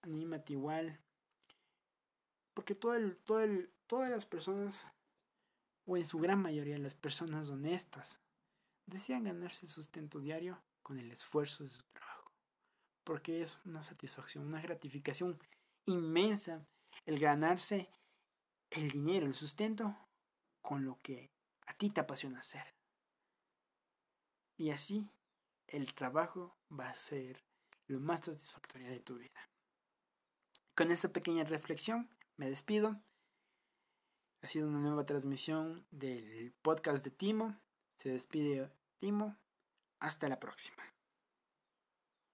anímate 0.02 0.54
igual. 0.54 1.00
Porque 2.54 2.76
todo 2.76 2.96
el, 2.96 3.18
todo 3.18 3.42
el, 3.42 3.70
todas 3.88 4.10
las 4.10 4.26
personas, 4.26 4.86
o 5.86 5.98
en 5.98 6.06
su 6.06 6.20
gran 6.20 6.42
mayoría 6.42 6.78
las 6.78 6.96
personas 6.96 7.50
honestas, 7.50 8.20
desean 8.86 9.24
ganarse 9.24 9.68
sustento 9.68 10.20
diario 10.20 10.62
con 10.82 11.00
el 11.00 11.12
esfuerzo 11.12 11.64
de 11.64 11.70
su 11.70 11.84
trabajo. 11.94 12.32
Porque 13.04 13.42
es 13.42 13.60
una 13.66 13.84
satisfacción, 13.84 14.46
una 14.46 14.62
gratificación 14.62 15.40
inmensa 15.86 16.66
el 17.06 17.20
ganarse 17.20 17.90
el 18.72 18.90
dinero, 18.90 19.26
el 19.26 19.36
sustento, 19.36 19.96
con 20.62 20.86
lo 20.86 21.00
que 21.02 21.32
a 21.68 21.78
ti 21.78 21.90
te 21.90 22.02
apasiona 22.02 22.40
hacer. 22.40 22.74
Y 24.58 24.72
así 24.72 25.10
el 25.68 25.94
trabajo 25.94 26.56
va 26.72 26.90
a 26.90 26.98
ser 26.98 27.44
lo 27.88 28.00
más 28.00 28.22
satisfactorio 28.22 28.90
de 28.90 29.00
tu 29.00 29.18
vida. 29.18 29.50
Con 30.74 30.92
esta 30.92 31.10
pequeña 31.10 31.44
reflexión 31.44 32.10
me 32.38 32.50
despido. 32.50 33.00
Ha 34.46 34.48
sido 34.48 34.68
una 34.68 34.78
nueva 34.78 35.08
transmisión 35.08 35.88
del 35.90 36.54
podcast 36.62 37.04
de 37.04 37.10
Timo. 37.10 37.60
Se 37.96 38.10
despide 38.12 38.72
Timo. 39.00 39.36
Hasta 40.00 40.30
la 40.30 40.40
próxima. 40.40 40.84